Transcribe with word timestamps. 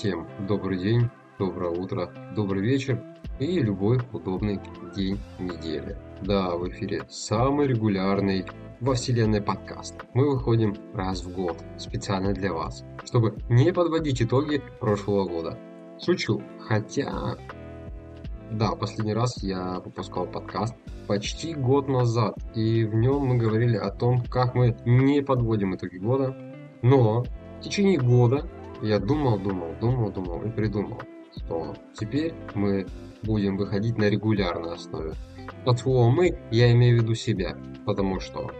Всем 0.00 0.26
добрый 0.48 0.78
день, 0.78 1.10
доброе 1.38 1.72
утро, 1.72 2.10
добрый 2.34 2.62
вечер 2.62 3.04
и 3.38 3.60
любой 3.60 4.00
удобный 4.14 4.58
день 4.96 5.20
недели. 5.38 5.94
Да, 6.22 6.56
в 6.56 6.66
эфире 6.70 7.02
самый 7.10 7.66
регулярный 7.66 8.46
во 8.80 8.94
вселенной 8.94 9.42
подкаст. 9.42 9.96
Мы 10.14 10.30
выходим 10.30 10.74
раз 10.94 11.22
в 11.22 11.34
год, 11.34 11.62
специально 11.76 12.32
для 12.32 12.54
вас, 12.54 12.82
чтобы 13.04 13.36
не 13.50 13.74
подводить 13.74 14.22
итоги 14.22 14.62
прошлого 14.80 15.28
года. 15.28 15.58
Шучу, 16.02 16.42
хотя... 16.60 17.36
Да, 18.50 18.74
последний 18.76 19.12
раз 19.12 19.42
я 19.42 19.80
выпускал 19.84 20.24
подкаст 20.24 20.74
почти 21.08 21.52
год 21.52 21.88
назад, 21.88 22.36
и 22.54 22.84
в 22.84 22.94
нем 22.94 23.26
мы 23.26 23.36
говорили 23.36 23.76
о 23.76 23.90
том, 23.90 24.24
как 24.24 24.54
мы 24.54 24.74
не 24.86 25.20
подводим 25.20 25.74
итоги 25.74 25.98
года, 25.98 26.34
но 26.80 27.22
в 27.22 27.60
течение 27.60 27.98
года 27.98 28.48
я 28.82 28.98
думал, 28.98 29.38
думал, 29.38 29.74
думал, 29.80 30.10
думал 30.10 30.42
и 30.42 30.50
придумал, 30.50 31.00
что 31.36 31.74
теперь 31.94 32.34
мы 32.54 32.86
будем 33.22 33.56
выходить 33.56 33.98
на 33.98 34.08
регулярной 34.08 34.74
основе. 34.74 35.14
Под 35.64 35.78
словом 35.78 36.14
«мы» 36.14 36.38
я 36.50 36.72
имею 36.72 36.98
в 36.98 37.02
виду 37.02 37.14
себя, 37.14 37.56
потому 37.84 38.20
что 38.20 38.50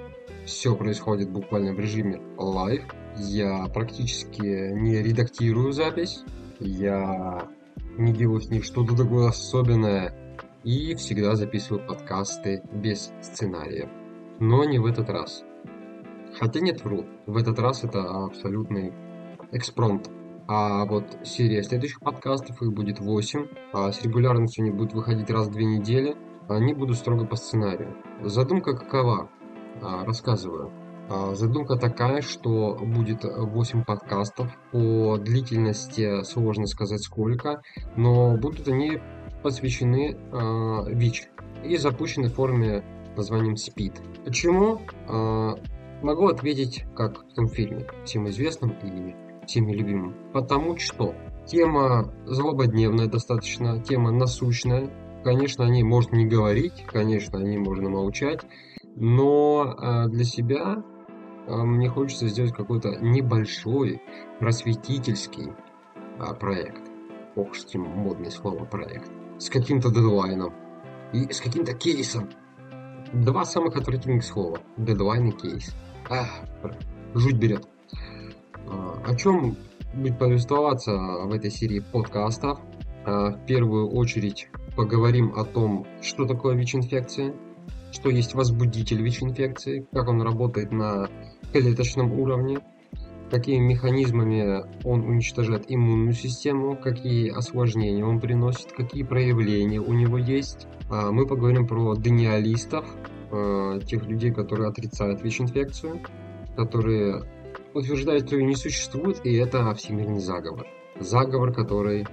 все 0.44 0.74
происходит 0.74 1.30
буквально 1.30 1.72
в 1.72 1.80
режиме 1.80 2.20
live. 2.36 2.82
Я 3.16 3.66
практически 3.72 4.72
не 4.72 5.02
редактирую 5.02 5.72
запись, 5.72 6.24
я 6.58 7.48
не 7.96 8.12
делаю 8.12 8.40
с 8.40 8.50
них 8.50 8.64
что-то 8.64 8.96
такое 8.96 9.28
особенное 9.28 10.14
и 10.64 10.94
всегда 10.94 11.34
записываю 11.36 11.86
подкасты 11.86 12.62
без 12.72 13.12
сценария. 13.22 13.88
Но 14.38 14.64
не 14.64 14.78
в 14.78 14.86
этот 14.86 15.08
раз. 15.10 15.44
Хотя 16.38 16.60
нет, 16.60 16.84
вру. 16.84 17.06
В 17.26 17.36
этот 17.36 17.58
раз 17.58 17.84
это 17.84 18.24
абсолютный 18.24 18.92
экспромт. 19.52 20.10
А 20.52 20.84
вот 20.84 21.04
серия 21.22 21.62
следующих 21.62 22.00
подкастов, 22.00 22.60
их 22.60 22.72
будет 22.72 22.98
8. 22.98 23.46
А 23.72 23.92
с 23.92 24.02
регулярностью 24.02 24.64
они 24.64 24.72
будут 24.72 24.94
выходить 24.94 25.30
раз 25.30 25.46
в 25.46 25.52
две 25.52 25.64
недели. 25.64 26.16
Они 26.48 26.74
будут 26.74 26.96
строго 26.96 27.24
по 27.24 27.36
сценарию. 27.36 27.96
Задумка 28.24 28.76
какова? 28.76 29.30
А, 29.80 30.04
рассказываю. 30.04 30.72
А, 31.08 31.36
задумка 31.36 31.76
такая, 31.76 32.20
что 32.20 32.76
будет 32.82 33.22
8 33.22 33.84
подкастов. 33.84 34.48
По 34.72 35.18
длительности 35.18 36.24
сложно 36.24 36.66
сказать 36.66 37.04
сколько, 37.04 37.62
но 37.94 38.36
будут 38.36 38.66
они 38.66 39.00
посвящены 39.44 40.16
э, 40.16 40.92
ВИЧ 40.92 41.28
и 41.64 41.76
запущены 41.76 42.28
в 42.28 42.34
форме 42.34 42.82
названием 43.16 43.56
СПИД. 43.56 44.02
Почему? 44.24 44.80
Э, 45.08 45.54
могу 46.02 46.26
ответить, 46.26 46.86
как 46.96 47.20
в 47.20 47.34
том 47.34 47.46
фильме, 47.46 47.86
всем 48.04 48.28
известном 48.28 48.70
и 48.82 49.29
всеми 49.46 49.72
любимым. 49.72 50.14
Потому 50.32 50.76
что 50.78 51.14
тема 51.46 52.12
злободневная 52.26 53.06
достаточно, 53.06 53.82
тема 53.82 54.10
насущная. 54.10 54.90
Конечно, 55.24 55.64
о 55.64 55.68
ней 55.68 55.82
можно 55.82 56.16
не 56.16 56.26
говорить, 56.26 56.84
конечно, 56.86 57.38
о 57.38 57.42
ней 57.42 57.58
можно 57.58 57.90
молчать, 57.90 58.40
но 58.96 59.76
э, 59.76 60.08
для 60.08 60.24
себя 60.24 60.82
э, 61.46 61.56
мне 61.56 61.88
хочется 61.90 62.28
сделать 62.28 62.54
какой-то 62.54 62.96
небольшой 63.00 64.00
просветительский 64.38 65.52
э, 66.18 66.34
проект. 66.34 66.82
Ох, 67.36 67.54
что 67.54 67.78
модное 67.78 68.30
слово 68.30 68.64
проект. 68.64 69.10
С 69.38 69.50
каким-то 69.50 69.90
дедлайном 69.90 70.54
и 71.12 71.30
с 71.30 71.40
каким-то 71.40 71.74
кейсом. 71.74 72.30
Два 73.12 73.44
самых 73.44 73.76
отвратительных 73.76 74.24
слова. 74.24 74.60
Дедлайн 74.78 75.28
и 75.28 75.32
кейс. 75.32 75.74
Ах, 76.08 76.28
жуть 77.14 77.36
берет. 77.36 77.68
О 78.68 79.14
чем 79.16 79.56
будет 79.94 80.18
повествоваться 80.18 80.92
в 80.92 81.32
этой 81.32 81.50
серии 81.50 81.80
подкастов? 81.80 82.60
В 83.04 83.38
первую 83.46 83.88
очередь 83.90 84.48
поговорим 84.76 85.32
о 85.36 85.44
том, 85.44 85.86
что 86.02 86.26
такое 86.26 86.54
ВИЧ-инфекция, 86.54 87.34
что 87.92 88.10
есть 88.10 88.34
возбудитель 88.34 89.02
ВИЧ-инфекции, 89.02 89.86
как 89.92 90.08
он 90.08 90.22
работает 90.22 90.70
на 90.70 91.08
клеточном 91.52 92.12
уровне, 92.18 92.60
какими 93.30 93.58
механизмами 93.58 94.64
он 94.84 95.02
уничтожает 95.02 95.64
иммунную 95.68 96.12
систему, 96.12 96.76
какие 96.76 97.30
осложнения 97.30 98.04
он 98.04 98.20
приносит, 98.20 98.72
какие 98.72 99.02
проявления 99.02 99.80
у 99.80 99.92
него 99.92 100.18
есть. 100.18 100.66
А, 100.90 101.10
мы 101.12 101.26
поговорим 101.26 101.66
про 101.66 101.94
дениалистов, 101.94 102.84
а, 103.30 103.78
тех 103.80 104.06
людей, 104.06 104.32
которые 104.32 104.68
отрицают 104.68 105.22
ВИЧ-инфекцию, 105.22 106.00
которые 106.56 107.22
утверждают, 107.74 108.26
что 108.26 108.36
ее 108.36 108.44
не 108.44 108.56
существует, 108.56 109.24
и 109.24 109.34
это 109.36 109.72
всемирный 109.74 110.20
заговор. 110.20 110.66
Заговор, 110.98 111.52
который 111.52 112.06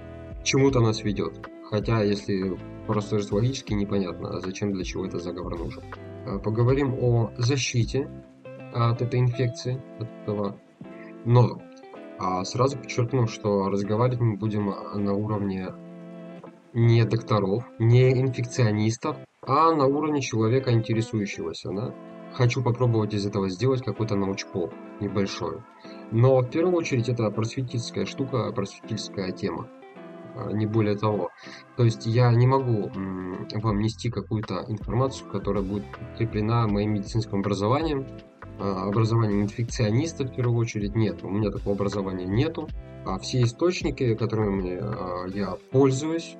чему-то 0.44 0.80
нас 0.80 1.02
ведет. 1.02 1.48
Хотя, 1.70 2.02
если 2.02 2.58
просто 2.86 3.18
логически 3.30 3.74
непонятно, 3.74 4.30
а 4.30 4.40
зачем, 4.40 4.72
для 4.72 4.84
чего 4.84 5.04
этот 5.04 5.22
заговор 5.22 5.58
нужен. 5.58 5.82
А, 6.26 6.38
поговорим 6.38 6.94
о 6.94 7.30
защите 7.36 8.08
от 8.72 9.02
этой 9.02 9.20
инфекции, 9.20 9.82
от 9.98 10.08
этого. 10.22 10.60
Но 11.24 11.60
а 12.18 12.44
сразу 12.44 12.76
подчеркну, 12.78 13.28
что 13.28 13.68
разговаривать 13.68 14.20
мы 14.20 14.36
будем 14.36 14.66
на 14.66 15.12
уровне 15.12 15.68
не 16.72 17.04
докторов, 17.04 17.64
не 17.78 18.10
инфекционистов, 18.10 19.16
а 19.42 19.72
на 19.72 19.86
уровне 19.86 20.20
человека, 20.20 20.72
интересующегося. 20.72 21.70
Да? 21.70 21.94
Хочу 22.32 22.62
попробовать 22.62 23.14
из 23.14 23.26
этого 23.26 23.48
сделать 23.48 23.84
какой-то 23.84 24.14
научпоп 24.16 24.72
небольшой. 25.00 25.62
Но 26.10 26.40
в 26.40 26.50
первую 26.50 26.76
очередь 26.76 27.08
это 27.08 27.30
просветительская 27.30 28.06
штука, 28.06 28.52
просветительская 28.52 29.32
тема. 29.32 29.68
А, 30.38 30.52
не 30.52 30.66
более 30.66 30.96
того. 30.96 31.30
То 31.76 31.84
есть 31.84 32.06
я 32.06 32.32
не 32.32 32.46
могу 32.46 32.90
вам 32.94 33.78
нести 33.80 34.10
какую-то 34.10 34.64
информацию, 34.68 35.28
которая 35.30 35.62
будет 35.62 35.84
подкреплена 35.90 36.66
моим 36.68 36.94
медицинским 36.94 37.40
образованием, 37.40 38.06
а, 38.58 38.88
образованием 38.88 39.42
инфекциониста 39.42 40.24
в 40.24 40.34
первую 40.34 40.58
очередь 40.58 40.94
нет, 40.94 41.24
у 41.24 41.30
меня 41.30 41.50
такого 41.50 41.74
образования 41.74 42.26
нету. 42.26 42.68
А 43.04 43.18
все 43.18 43.42
источники, 43.42 44.14
которыми 44.14 44.78
а, 44.80 45.26
я 45.28 45.56
пользуюсь 45.72 46.36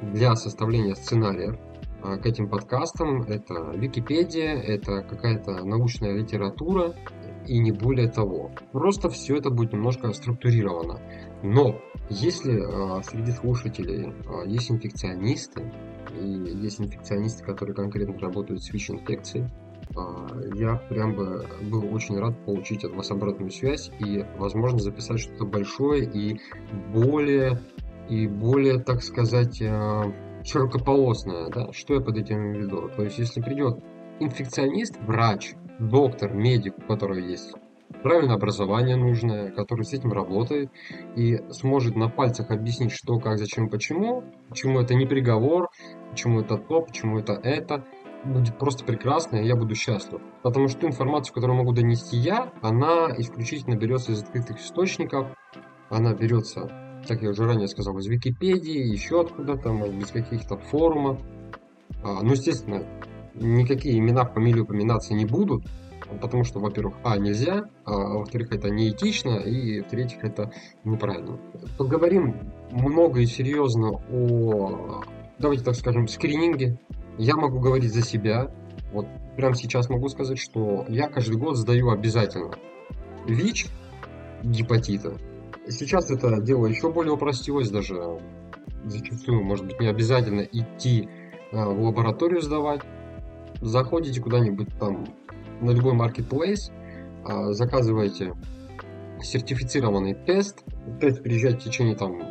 для 0.00 0.34
составления 0.36 0.94
сценариев 0.94 1.56
к 2.02 2.26
этим 2.26 2.48
подкастам, 2.48 3.22
это 3.22 3.72
Википедия, 3.74 4.54
это 4.54 5.02
какая-то 5.02 5.64
научная 5.64 6.12
литература 6.12 6.94
и 7.46 7.58
не 7.58 7.72
более 7.72 8.08
того. 8.08 8.50
Просто 8.72 9.08
все 9.08 9.36
это 9.36 9.50
будет 9.50 9.72
немножко 9.72 10.12
структурировано. 10.12 11.00
Но 11.42 11.80
если 12.08 12.54
э, 12.54 13.02
среди 13.02 13.32
слушателей 13.32 14.10
э, 14.10 14.48
есть 14.48 14.70
инфекционисты, 14.70 15.72
и 16.18 16.26
есть 16.26 16.80
инфекционисты, 16.80 17.44
которые 17.44 17.74
конкретно 17.74 18.18
работают 18.18 18.62
с 18.62 18.72
ВИЧ-инфекцией, 18.72 19.46
э, 19.46 20.50
я 20.54 20.76
прям 20.76 21.14
бы 21.14 21.46
был 21.62 21.92
очень 21.92 22.18
рад 22.18 22.44
получить 22.44 22.84
от 22.84 22.94
вас 22.94 23.10
обратную 23.10 23.50
связь 23.50 23.90
и, 23.98 24.24
возможно, 24.38 24.78
записать 24.78 25.20
что-то 25.20 25.44
большое 25.46 26.04
и 26.04 26.38
более, 26.92 27.60
и 28.08 28.26
более, 28.26 28.78
так 28.78 29.02
сказать, 29.02 29.60
э, 29.60 30.12
широкополосное. 30.44 31.48
Да? 31.48 31.72
Что 31.72 31.94
я 31.94 32.00
под 32.00 32.16
этим 32.18 32.36
имею 32.36 32.64
в 32.64 32.66
виду? 32.66 32.90
То 32.94 33.02
есть, 33.04 33.18
если 33.18 33.40
придет 33.40 33.78
инфекционист, 34.20 34.98
врач, 35.00 35.54
доктор, 35.78 36.32
медик, 36.34 36.78
у 36.78 36.82
которого 36.82 37.18
есть 37.18 37.52
правильное 38.02 38.36
образование 38.36 38.96
нужное, 38.96 39.50
который 39.50 39.84
с 39.84 39.92
этим 39.92 40.12
работает 40.12 40.70
и 41.16 41.38
сможет 41.50 41.96
на 41.96 42.08
пальцах 42.08 42.50
объяснить, 42.50 42.92
что, 42.92 43.18
как, 43.18 43.38
зачем, 43.38 43.68
почему, 43.68 44.24
почему 44.48 44.80
это 44.80 44.94
не 44.94 45.06
приговор, 45.06 45.70
почему 46.10 46.40
это 46.40 46.56
то, 46.56 46.82
почему 46.82 47.18
это 47.18 47.34
это, 47.34 47.84
будет 48.24 48.58
просто 48.58 48.84
прекрасно, 48.84 49.36
и 49.36 49.46
я 49.46 49.56
буду 49.56 49.74
счастлив. 49.74 50.20
Потому 50.42 50.68
что 50.68 50.80
ту 50.80 50.86
информацию, 50.88 51.34
которую 51.34 51.58
могу 51.58 51.72
донести 51.72 52.16
я, 52.16 52.52
она 52.62 53.08
исключительно 53.16 53.76
берется 53.76 54.12
из 54.12 54.22
открытых 54.22 54.60
источников, 54.60 55.28
она 55.90 56.14
берется, 56.14 56.81
как 57.06 57.22
я 57.22 57.30
уже 57.30 57.44
ранее 57.44 57.68
сказал, 57.68 57.98
из 57.98 58.06
Википедии, 58.06 58.92
еще 58.92 59.20
откуда-то, 59.20 59.72
может 59.72 59.94
быть, 59.94 60.10
каких-то 60.10 60.56
форумов. 60.56 61.20
А, 62.02 62.22
ну, 62.22 62.32
естественно, 62.32 62.84
никакие 63.34 63.98
имена, 63.98 64.24
фамилии 64.24 64.60
упоминаться 64.60 65.14
не 65.14 65.24
будут, 65.24 65.64
потому 66.20 66.44
что, 66.44 66.60
во-первых, 66.60 66.94
а, 67.04 67.18
нельзя, 67.18 67.64
а, 67.84 68.18
во-вторых, 68.18 68.52
это 68.52 68.70
неэтично, 68.70 69.36
и, 69.36 69.80
в-третьих, 69.80 70.24
это 70.24 70.52
неправильно. 70.84 71.38
Поговорим 71.78 72.36
много 72.70 73.20
и 73.20 73.26
серьезно 73.26 74.00
о, 74.10 75.02
давайте 75.38 75.64
так 75.64 75.74
скажем, 75.74 76.08
скрининге. 76.08 76.78
Я 77.18 77.36
могу 77.36 77.60
говорить 77.60 77.92
за 77.92 78.02
себя. 78.02 78.50
Вот 78.92 79.06
прямо 79.36 79.54
сейчас 79.54 79.88
могу 79.88 80.08
сказать, 80.08 80.38
что 80.38 80.84
я 80.88 81.08
каждый 81.08 81.36
год 81.36 81.56
сдаю 81.56 81.90
обязательно 81.90 82.52
ВИЧ, 83.26 83.66
гепатита. 84.42 85.16
Сейчас 85.68 86.10
это 86.10 86.40
дело 86.40 86.66
еще 86.66 86.90
более 86.90 87.12
упростилось, 87.12 87.70
даже 87.70 88.20
зачастую, 88.84 89.44
может 89.44 89.66
быть, 89.66 89.80
не 89.80 89.86
обязательно 89.86 90.40
идти 90.40 91.08
а, 91.52 91.68
в 91.68 91.82
лабораторию 91.82 92.40
сдавать. 92.40 92.80
Заходите 93.60 94.20
куда-нибудь 94.20 94.68
там 94.78 95.06
на 95.60 95.70
любой 95.70 95.94
marketplace, 95.94 96.72
а, 97.24 97.52
заказываете 97.52 98.34
сертифицированный 99.22 100.14
тест. 100.14 100.64
Тест 101.00 101.22
приезжает 101.22 101.60
в 101.60 101.64
течение 101.64 101.94
там 101.94 102.22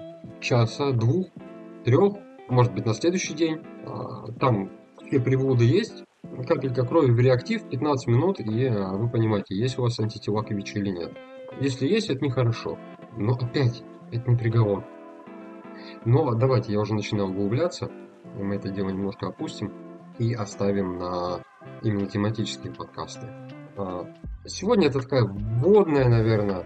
часа, 0.42 0.92
двух, 0.92 1.28
трех, 1.86 2.16
может 2.50 2.74
быть 2.74 2.86
на 2.86 2.94
следующий 2.94 3.34
день. 3.34 3.62
А, 3.86 4.30
там 4.34 4.72
все 5.08 5.22
приводы 5.22 5.64
есть. 5.64 6.04
Капелька 6.48 6.86
крови 6.86 7.12
в 7.12 7.20
реактив, 7.20 7.64
15 7.70 8.08
минут, 8.08 8.40
и 8.40 8.70
вы 8.70 9.10
понимаете, 9.10 9.56
есть 9.56 9.78
у 9.78 9.84
вас 9.84 10.00
антитела 10.00 10.44
к 10.44 10.52
ВИЧ 10.52 10.76
или 10.76 10.90
нет. 10.90 11.12
Если 11.60 11.88
есть, 11.88 12.10
это 12.10 12.24
нехорошо. 12.24 12.78
Но 13.18 13.34
опять, 13.34 13.84
это 14.12 14.30
не 14.30 14.38
приговор. 14.38 14.86
Но 16.06 16.34
давайте, 16.34 16.74
я 16.74 16.80
уже 16.80 16.94
начинал 16.94 17.30
углубляться, 17.30 17.92
мы 18.36 18.56
это 18.56 18.70
дело 18.70 18.90
немножко 18.90 19.28
опустим 19.28 19.74
и 20.18 20.34
оставим 20.34 20.98
на 20.98 21.44
именно 21.84 22.08
тематические 22.08 22.74
подкасты. 22.74 23.28
А, 23.78 24.06
сегодня 24.46 24.88
это 24.88 25.02
такая 25.02 25.24
вводная, 25.24 26.08
наверное, 26.08 26.66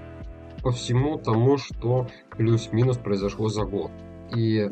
по 0.63 0.71
всему 0.71 1.17
тому, 1.17 1.57
что 1.57 2.07
плюс-минус 2.31 2.97
произошло 2.97 3.49
за 3.49 3.65
год. 3.65 3.91
И 4.35 4.69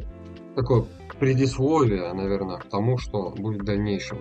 такое 0.56 0.86
предисловие, 1.20 2.12
наверное, 2.14 2.58
к 2.58 2.66
тому, 2.66 2.98
что 2.98 3.30
будет 3.32 3.62
в 3.62 3.66
дальнейшем. 3.66 4.20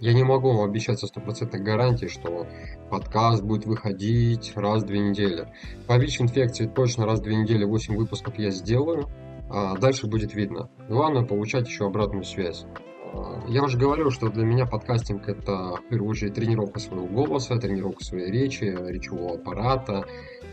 Я 0.00 0.12
не 0.12 0.22
могу 0.22 0.52
вам 0.52 0.68
обещать 0.68 1.00
со 1.00 1.06
стопроцентной 1.06 1.60
гарантией, 1.60 2.10
что 2.10 2.46
подкаст 2.88 3.42
будет 3.42 3.66
выходить 3.66 4.52
раз 4.56 4.82
в 4.82 4.86
две 4.86 4.98
недели. 5.00 5.48
По 5.86 5.98
ВИЧ-инфекции 5.98 6.66
точно 6.66 7.06
раз 7.06 7.20
в 7.20 7.22
две 7.22 7.36
недели 7.36 7.64
8 7.64 7.96
выпусков 7.96 8.38
я 8.38 8.50
сделаю, 8.50 9.08
а 9.50 9.76
дальше 9.76 10.06
будет 10.06 10.34
видно. 10.34 10.68
Главное 10.88 11.24
получать 11.24 11.68
еще 11.68 11.86
обратную 11.86 12.24
связь. 12.24 12.66
А, 13.12 13.42
я 13.48 13.62
уже 13.62 13.78
говорил, 13.78 14.10
что 14.10 14.28
для 14.28 14.44
меня 14.44 14.66
подкастинг 14.66 15.28
это 15.28 15.76
в 15.76 15.88
первую 15.88 16.10
очередь 16.10 16.34
тренировка 16.34 16.80
своего 16.80 17.06
голоса, 17.06 17.56
тренировка 17.56 18.04
своей 18.04 18.30
речи, 18.30 18.64
речевого 18.64 19.34
аппарата, 19.34 20.04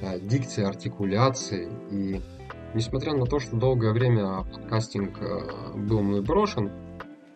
а, 0.01 0.19
дикции, 0.19 0.63
артикуляции. 0.63 1.69
И 1.91 2.21
несмотря 2.73 3.13
на 3.13 3.25
то, 3.25 3.39
что 3.39 3.55
долгое 3.55 3.91
время 3.91 4.43
подкастинг 4.43 5.17
а, 5.21 5.73
был 5.75 6.01
мной 6.01 6.21
брошен, 6.21 6.71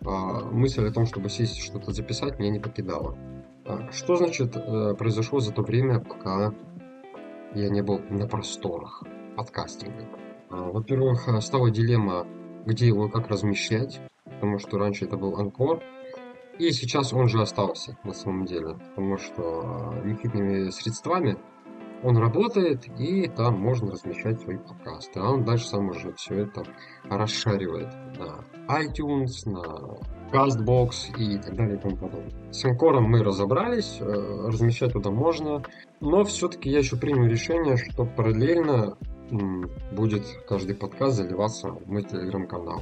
мысль 0.02 0.88
о 0.88 0.92
том, 0.94 1.06
чтобы 1.06 1.30
сесть 1.30 1.58
что-то 1.58 1.92
записать, 1.92 2.40
меня 2.40 2.52
не 2.52 2.60
покидала. 2.60 3.18
Что 3.92 4.16
значит 4.16 4.56
э, 4.56 4.96
произошло 4.96 5.40
за 5.40 5.52
то 5.52 5.62
время, 5.62 6.00
пока 6.00 6.54
я 7.54 7.70
не 7.70 7.82
был 7.82 8.00
на 8.10 8.28
просторах 8.28 9.04
подкастинга? 9.36 10.08
Во-первых, 10.50 11.30
стала 11.42 11.70
дилемма, 11.70 12.26
где 12.66 12.88
его 12.88 13.08
как 13.10 13.28
размещать 13.28 14.02
потому 14.40 14.58
что 14.58 14.78
раньше 14.78 15.04
это 15.04 15.18
был 15.18 15.36
Анкор, 15.36 15.84
и 16.58 16.72
сейчас 16.72 17.12
он 17.12 17.28
же 17.28 17.42
остался 17.42 17.98
на 18.06 18.14
самом 18.14 18.46
деле, 18.46 18.76
потому 18.76 19.18
что 19.18 19.42
а, 19.44 20.02
ликвидными 20.02 20.70
средствами 20.70 21.38
он 22.04 22.18
работает, 22.18 22.88
и 22.98 23.28
там 23.28 23.60
можно 23.60 23.92
размещать 23.92 24.40
свои 24.40 24.58
подкасты. 24.58 25.20
А 25.20 25.32
он 25.32 25.44
дальше 25.44 25.68
сам 25.68 25.90
уже 25.90 26.14
все 26.14 26.44
это 26.44 26.64
расшаривает 27.04 27.94
на 28.18 28.46
iTunes, 28.70 29.46
на 29.46 29.98
CastBox 30.32 31.18
и 31.18 31.38
так 31.38 31.56
далее 31.56 31.78
и 31.78 31.80
тому 31.80 31.96
подобное. 31.96 32.32
С 32.52 32.66
Анкором 32.66 33.06
мы 33.06 33.24
разобрались, 33.24 33.98
э, 34.00 34.48
размещать 34.48 34.94
туда 34.94 35.12
можно, 35.12 35.64
но 36.00 36.24
все-таки 36.24 36.70
я 36.70 36.80
еще 36.80 36.98
принял 36.98 37.26
решение, 37.26 37.78
что 37.78 38.06
параллельно 38.06 38.98
будет 39.92 40.24
каждый 40.48 40.76
подкаст 40.76 41.18
заливаться 41.18 41.70
в 41.70 41.88
мой 41.88 42.04
телеграм-канал. 42.04 42.82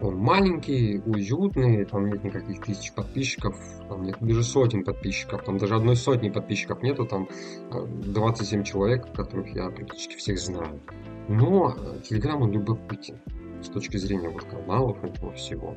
Он 0.00 0.16
маленький, 0.16 1.00
уютный, 1.06 1.84
там 1.84 2.06
нет 2.06 2.22
никаких 2.22 2.60
тысяч 2.64 2.92
подписчиков, 2.92 3.56
там 3.88 4.04
нет 4.04 4.16
даже 4.20 4.44
сотен 4.44 4.84
подписчиков, 4.84 5.42
там 5.42 5.58
даже 5.58 5.74
одной 5.74 5.96
сотни 5.96 6.30
подписчиков 6.30 6.82
нету, 6.82 7.04
там 7.04 7.28
27 7.70 8.60
э, 8.60 8.64
человек, 8.64 9.12
которых 9.12 9.48
я 9.54 9.70
практически 9.70 10.16
всех 10.16 10.38
знаю. 10.38 10.80
Но 11.28 11.74
Telegram 12.08 12.36
он 12.40 12.52
любопытен 12.52 13.18
с 13.60 13.68
точки 13.68 13.96
зрения 13.96 14.28
вот 14.28 14.44
каналов 14.44 15.02
этого 15.02 15.32
всего. 15.32 15.74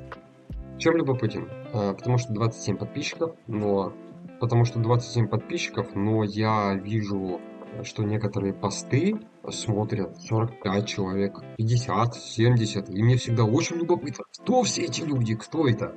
Чем 0.81 0.97
любопытен? 0.97 1.47
А, 1.73 1.93
потому 1.93 2.17
что 2.17 2.33
27 2.33 2.75
подписчиков, 2.75 3.35
но 3.45 3.93
потому 4.39 4.65
что 4.65 4.79
27 4.79 5.27
подписчиков, 5.27 5.93
но 5.93 6.23
я 6.23 6.73
вижу 6.73 7.39
что 7.83 8.03
некоторые 8.03 8.53
посты 8.53 9.17
смотрят 9.49 10.19
45 10.19 10.87
человек, 10.87 11.39
50, 11.57 12.15
70, 12.15 12.89
и 12.89 13.03
мне 13.03 13.15
всегда 13.15 13.45
очень 13.45 13.77
любопытно, 13.77 14.25
кто 14.41 14.63
все 14.63 14.81
эти 14.81 15.01
люди, 15.01 15.35
кто 15.35 15.67
это? 15.67 15.95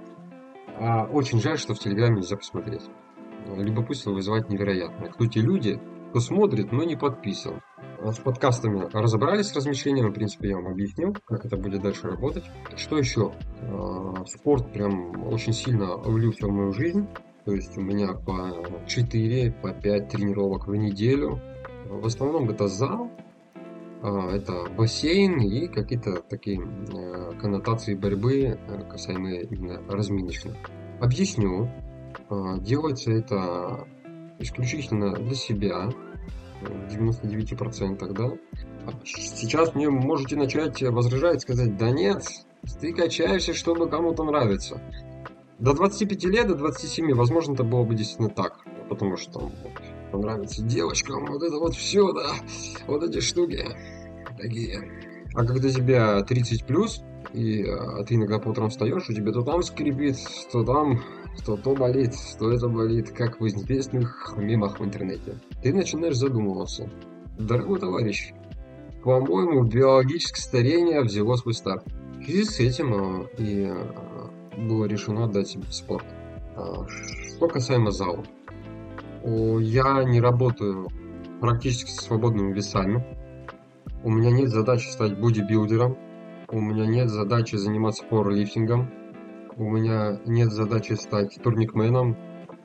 А 0.78 1.04
очень 1.04 1.40
жаль, 1.40 1.58
что 1.58 1.74
в 1.74 1.78
Телеграме 1.78 2.18
нельзя 2.18 2.36
посмотреть. 2.36 2.82
Любопытство 3.56 4.12
вызывает 4.12 4.50
невероятное. 4.50 5.10
Кто 5.10 5.26
те 5.26 5.40
люди, 5.40 5.80
кто 6.10 6.20
смотрит, 6.20 6.70
но 6.70 6.84
не 6.84 6.94
подписан. 6.94 7.60
С 8.12 8.18
подкастами 8.18 8.86
разобрались 8.92 9.46
с 9.46 9.56
размещением, 9.56 10.10
в 10.10 10.12
принципе, 10.12 10.50
я 10.50 10.56
вам 10.56 10.66
объяснил, 10.66 11.16
как 11.24 11.46
это 11.46 11.56
будет 11.56 11.80
дальше 11.80 12.08
работать. 12.08 12.44
Что 12.76 12.98
еще? 12.98 13.32
А, 13.62 14.26
спорт 14.26 14.70
прям 14.72 15.26
очень 15.26 15.54
сильно 15.54 15.96
влился 15.96 16.46
в 16.46 16.50
мою 16.50 16.72
жизнь. 16.74 17.08
То 17.46 17.54
есть 17.54 17.78
у 17.78 17.80
меня 17.80 18.12
по 18.12 18.50
4, 18.86 19.52
по 19.52 19.72
5 19.72 20.08
тренировок 20.10 20.68
в 20.68 20.74
неделю. 20.76 21.40
В 21.88 22.04
основном 22.04 22.50
это 22.50 22.68
зал, 22.68 23.10
а, 24.02 24.32
это 24.32 24.66
бассейн 24.76 25.40
и 25.40 25.66
какие-то 25.68 26.20
такие 26.28 26.60
э, 26.60 27.32
коннотации 27.40 27.94
борьбы, 27.94 28.58
э, 28.58 28.82
касаемые 28.90 29.44
именно 29.44 29.80
разминочных. 29.88 30.56
Объясню. 31.00 31.70
Делается 32.60 33.12
это 33.12 33.88
исключительно 34.38 35.14
для 35.14 35.34
себя, 35.34 35.88
в 36.60 36.94
99%, 36.94 38.12
да. 38.12 38.92
Сейчас 39.04 39.74
мне 39.74 39.88
можете 39.88 40.36
начать 40.36 40.82
возражать, 40.82 41.40
сказать, 41.40 41.76
да 41.76 41.90
нет, 41.90 42.24
ты 42.80 42.92
качаешься, 42.92 43.54
чтобы 43.54 43.88
кому-то 43.88 44.24
нравиться. 44.24 44.80
До 45.58 45.72
25 45.72 46.24
лет, 46.24 46.48
до 46.48 46.54
27, 46.54 47.14
возможно, 47.14 47.54
это 47.54 47.64
было 47.64 47.84
бы 47.84 47.94
действительно 47.94 48.28
так, 48.28 48.64
потому 48.88 49.16
что 49.16 49.40
вот, 49.40 49.52
понравится 50.12 50.62
девочкам, 50.62 51.26
вот 51.26 51.42
это 51.42 51.56
вот 51.58 51.74
все, 51.74 52.12
да, 52.12 52.26
вот 52.86 53.02
эти 53.02 53.20
штуки 53.20 53.64
такие. 54.38 54.90
А 55.34 55.44
когда 55.44 55.68
тебе 55.68 56.22
30 56.22 56.64
плюс, 56.66 57.02
и 57.32 57.64
а, 57.64 58.04
ты 58.04 58.14
иногда 58.14 58.38
по 58.38 58.48
утрам 58.48 58.70
встаешь, 58.70 59.08
у 59.08 59.12
тебя 59.12 59.32
то 59.32 59.42
там 59.42 59.62
скрипит, 59.62 60.16
то 60.52 60.64
там, 60.64 61.02
то 61.44 61.56
то 61.56 61.74
болит, 61.74 62.14
то 62.38 62.50
это 62.50 62.68
болит, 62.68 63.10
как 63.10 63.40
в 63.40 63.46
известных 63.46 64.34
мемах 64.36 64.80
в 64.80 64.84
интернете. 64.84 65.38
Ты 65.62 65.72
начинаешь 65.72 66.16
задумываться. 66.16 66.88
Дорогой 67.38 67.80
товарищ, 67.80 68.32
по-моему, 69.02 69.64
биологическое 69.64 70.42
старение 70.42 71.02
взяло 71.02 71.36
свой 71.36 71.54
старт. 71.54 71.84
В 72.20 72.24
связи 72.24 72.44
с 72.44 72.60
этим 72.60 72.94
а, 72.94 73.26
и 73.38 73.66
а, 73.66 74.30
было 74.56 74.86
решено 74.86 75.24
отдать 75.24 75.56
спорт. 75.70 76.06
Что 77.36 77.48
касаемо 77.48 77.90
зала 77.90 78.24
я 79.24 80.04
не 80.04 80.20
работаю 80.20 80.88
практически 81.40 81.90
со 81.90 82.02
свободными 82.04 82.52
весами. 82.52 83.04
У 84.02 84.10
меня 84.10 84.30
нет 84.30 84.50
задачи 84.50 84.88
стать 84.88 85.18
бодибилдером. 85.18 85.96
У 86.48 86.60
меня 86.60 86.86
нет 86.86 87.08
задачи 87.08 87.56
заниматься 87.56 88.04
пауэрлифтингом. 88.04 88.90
У 89.56 89.70
меня 89.70 90.20
нет 90.26 90.50
задачи 90.50 90.94
стать 90.94 91.38
турникменом, 91.40 92.16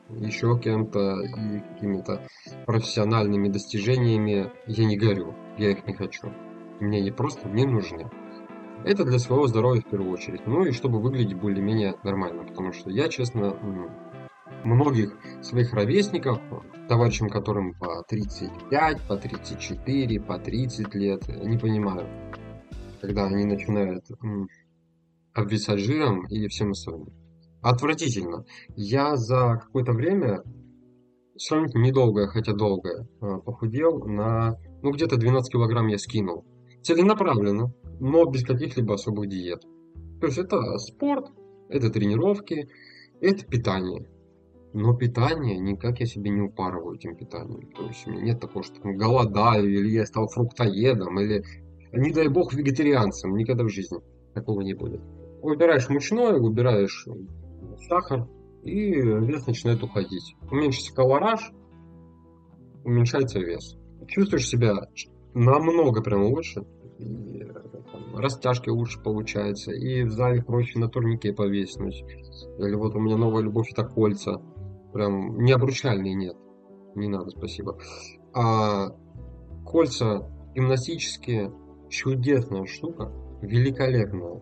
еще 0.09 0.59
кем-то 0.59 1.21
и 1.21 1.59
какими-то 1.59 2.21
профессиональными 2.65 3.47
достижениями. 3.47 4.51
Я 4.65 4.85
не 4.85 4.97
горю, 4.97 5.35
я 5.57 5.71
их 5.71 5.85
не 5.85 5.93
хочу. 5.93 6.31
Мне 6.79 6.99
они 6.99 7.11
просто 7.11 7.47
не 7.47 7.65
нужны. 7.65 8.09
Это 8.85 9.03
для 9.03 9.19
своего 9.19 9.45
здоровья 9.45 9.81
в 9.81 9.89
первую 9.89 10.11
очередь. 10.11 10.47
Ну 10.47 10.65
и 10.65 10.71
чтобы 10.71 10.99
выглядеть 10.99 11.37
более-менее 11.37 11.95
нормально. 12.03 12.43
Потому 12.43 12.73
что 12.73 12.89
я, 12.89 13.07
честно, 13.07 13.55
многих 14.63 15.15
своих 15.41 15.73
ровесников, 15.73 16.39
товарищам, 16.87 17.29
которым 17.29 17.73
по 17.75 18.03
35, 18.03 19.01
по 19.03 19.15
34, 19.15 20.19
по 20.21 20.39
30 20.39 20.95
лет, 20.95 21.27
не 21.27 21.57
понимаю, 21.57 22.07
когда 23.01 23.27
они 23.27 23.45
начинают 23.45 24.05
обвисать 25.39 25.79
жиром 25.79 26.25
и 26.27 26.47
всем 26.47 26.71
остальным. 26.71 27.09
Отвратительно. 27.61 28.45
Я 28.75 29.15
за 29.15 29.59
какое-то 29.61 29.91
время, 29.91 30.43
сравнительно 31.35 31.83
недолгое, 31.83 32.27
хотя 32.27 32.53
долгое, 32.53 33.07
а, 33.21 33.39
похудел 33.39 34.05
на, 34.05 34.57
ну, 34.81 34.91
где-то 34.91 35.17
12 35.17 35.51
килограмм 35.51 35.87
я 35.87 35.97
скинул. 35.97 36.45
Целенаправленно, 36.81 37.73
но 37.99 38.25
без 38.25 38.45
каких-либо 38.45 38.93
особых 38.93 39.27
диет. 39.27 39.61
То 40.21 40.27
есть 40.27 40.37
это 40.37 40.77
спорт, 40.77 41.27
это 41.69 41.89
тренировки, 41.89 42.69
это 43.19 43.45
питание. 43.45 44.07
Но 44.73 44.95
питание, 44.95 45.57
никак 45.57 45.99
я 45.99 46.05
себе 46.05 46.29
не 46.29 46.41
упарываю 46.41 46.95
этим 46.95 47.15
питанием. 47.15 47.71
То 47.71 47.87
есть 47.87 48.05
у 48.07 48.11
меня 48.11 48.21
нет 48.21 48.39
такого, 48.39 48.63
что 48.63 48.79
там 48.79 48.95
голодаю, 48.95 49.67
или 49.67 49.89
я 49.89 50.05
стал 50.05 50.27
фруктоедом, 50.27 51.19
или, 51.19 51.43
не 51.91 52.11
дай 52.11 52.27
бог, 52.27 52.53
вегетарианцем. 52.53 53.35
Никогда 53.35 53.63
в 53.63 53.69
жизни 53.69 53.99
такого 54.33 54.61
не 54.61 54.73
будет. 54.73 55.01
Выбираешь 55.41 55.89
мучное, 55.89 56.37
выбираешь 56.37 57.07
сахар, 57.87 58.27
и 58.63 58.91
вес 58.91 59.47
начинает 59.47 59.83
уходить. 59.83 60.35
Уменьшится 60.51 60.93
колораж, 60.93 61.51
уменьшается 62.83 63.39
вес. 63.39 63.77
чувствуешь 64.07 64.47
себя 64.47 64.75
намного 65.33 66.01
прям 66.01 66.25
лучше, 66.25 66.65
и 66.97 67.39
там, 67.91 68.15
растяжки 68.15 68.69
лучше 68.69 69.01
получается, 69.01 69.71
и 69.71 70.03
в 70.03 70.11
зале 70.11 70.43
проще 70.43 70.79
на 70.79 70.89
турнике 70.89 71.33
повиснуть. 71.33 72.03
Или 72.57 72.75
вот 72.75 72.95
у 72.95 72.99
меня 72.99 73.17
новая 73.17 73.43
любовь 73.43 73.71
это 73.71 73.85
кольца. 73.85 74.41
Прям 74.93 75.37
не 75.39 75.51
обручальные 75.51 76.15
нет. 76.15 76.35
Не 76.95 77.07
надо, 77.07 77.29
спасибо. 77.29 77.77
А 78.33 78.89
кольца 79.65 80.29
гимнастические 80.55 81.53
чудесная 81.89 82.65
штука, 82.65 83.11
великолепная. 83.41 84.41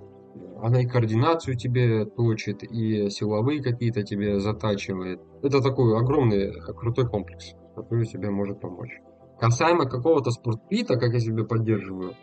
Она 0.61 0.81
и 0.81 0.85
координацию 0.85 1.55
тебе 1.55 2.05
точит, 2.05 2.63
и 2.63 3.09
силовые 3.09 3.61
какие-то 3.61 4.03
тебе 4.03 4.39
затачивает. 4.39 5.21
Это 5.43 5.61
такой 5.61 5.97
огромный, 5.97 6.51
крутой 6.75 7.07
комплекс, 7.07 7.53
который 7.75 8.05
тебе 8.05 8.29
может 8.29 8.59
помочь. 8.59 8.99
Касаемо 9.39 9.87
какого-то 9.87 10.31
спортпита, 10.31 10.97
как 10.97 11.13
я 11.13 11.19
себе 11.19 11.45
поддерживаю, 11.45 12.15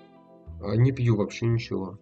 а, 0.61 0.77
не 0.77 0.93
пью 0.93 1.17
вообще 1.17 1.47
ничего. 1.47 1.99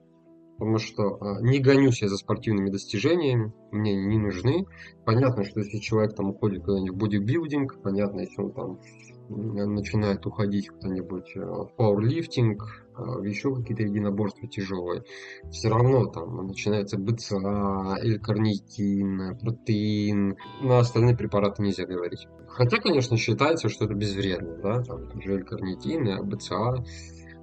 Потому 0.59 0.79
что 0.79 1.19
а, 1.21 1.43
не 1.43 1.59
гонюсь 1.59 2.03
я 2.03 2.09
за 2.09 2.17
спортивными 2.17 2.71
достижениями, 2.71 3.53
мне 3.71 3.93
они 3.93 4.07
не 4.07 4.19
нужны. 4.19 4.65
Понятно, 5.05 5.45
что 5.45 5.61
если 5.61 5.79
человек 5.79 6.15
там 6.15 6.31
уходит 6.31 6.65
куда-нибудь 6.65 6.95
в 6.95 6.99
бодибилдинг, 6.99 7.83
понятно, 7.83 8.21
если 8.21 8.41
он 8.41 8.53
там 8.53 8.81
начинает 9.29 10.27
уходить 10.27 10.69
куда-нибудь 10.69 11.33
э, 11.37 11.41
в 11.41 11.71
пауэрлифтинг, 11.77 12.63
э, 12.63 13.03
в 13.03 13.23
еще 13.25 13.55
какие-то 13.55 13.83
единоборства 13.83 14.49
тяжелые, 14.49 15.05
все 15.51 15.69
равно 15.69 16.07
там 16.07 16.47
начинается 16.47 16.99
БЦА, 16.99 17.99
L-карнитин, 18.03 19.39
протеин, 19.39 20.37
на 20.63 20.79
остальные 20.79 21.17
препараты 21.17 21.63
нельзя 21.63 21.87
говорить. 21.87 22.27
Хотя, 22.49 22.79
конечно, 22.79 23.17
считается, 23.17 23.69
что 23.69 23.87
это 23.87 23.95
безвредно, 23.95 24.57
да, 24.63 24.83
там 24.83 25.17
уже 25.17 25.35
L-карнитин, 25.35 26.29
БЦА, 26.29 26.85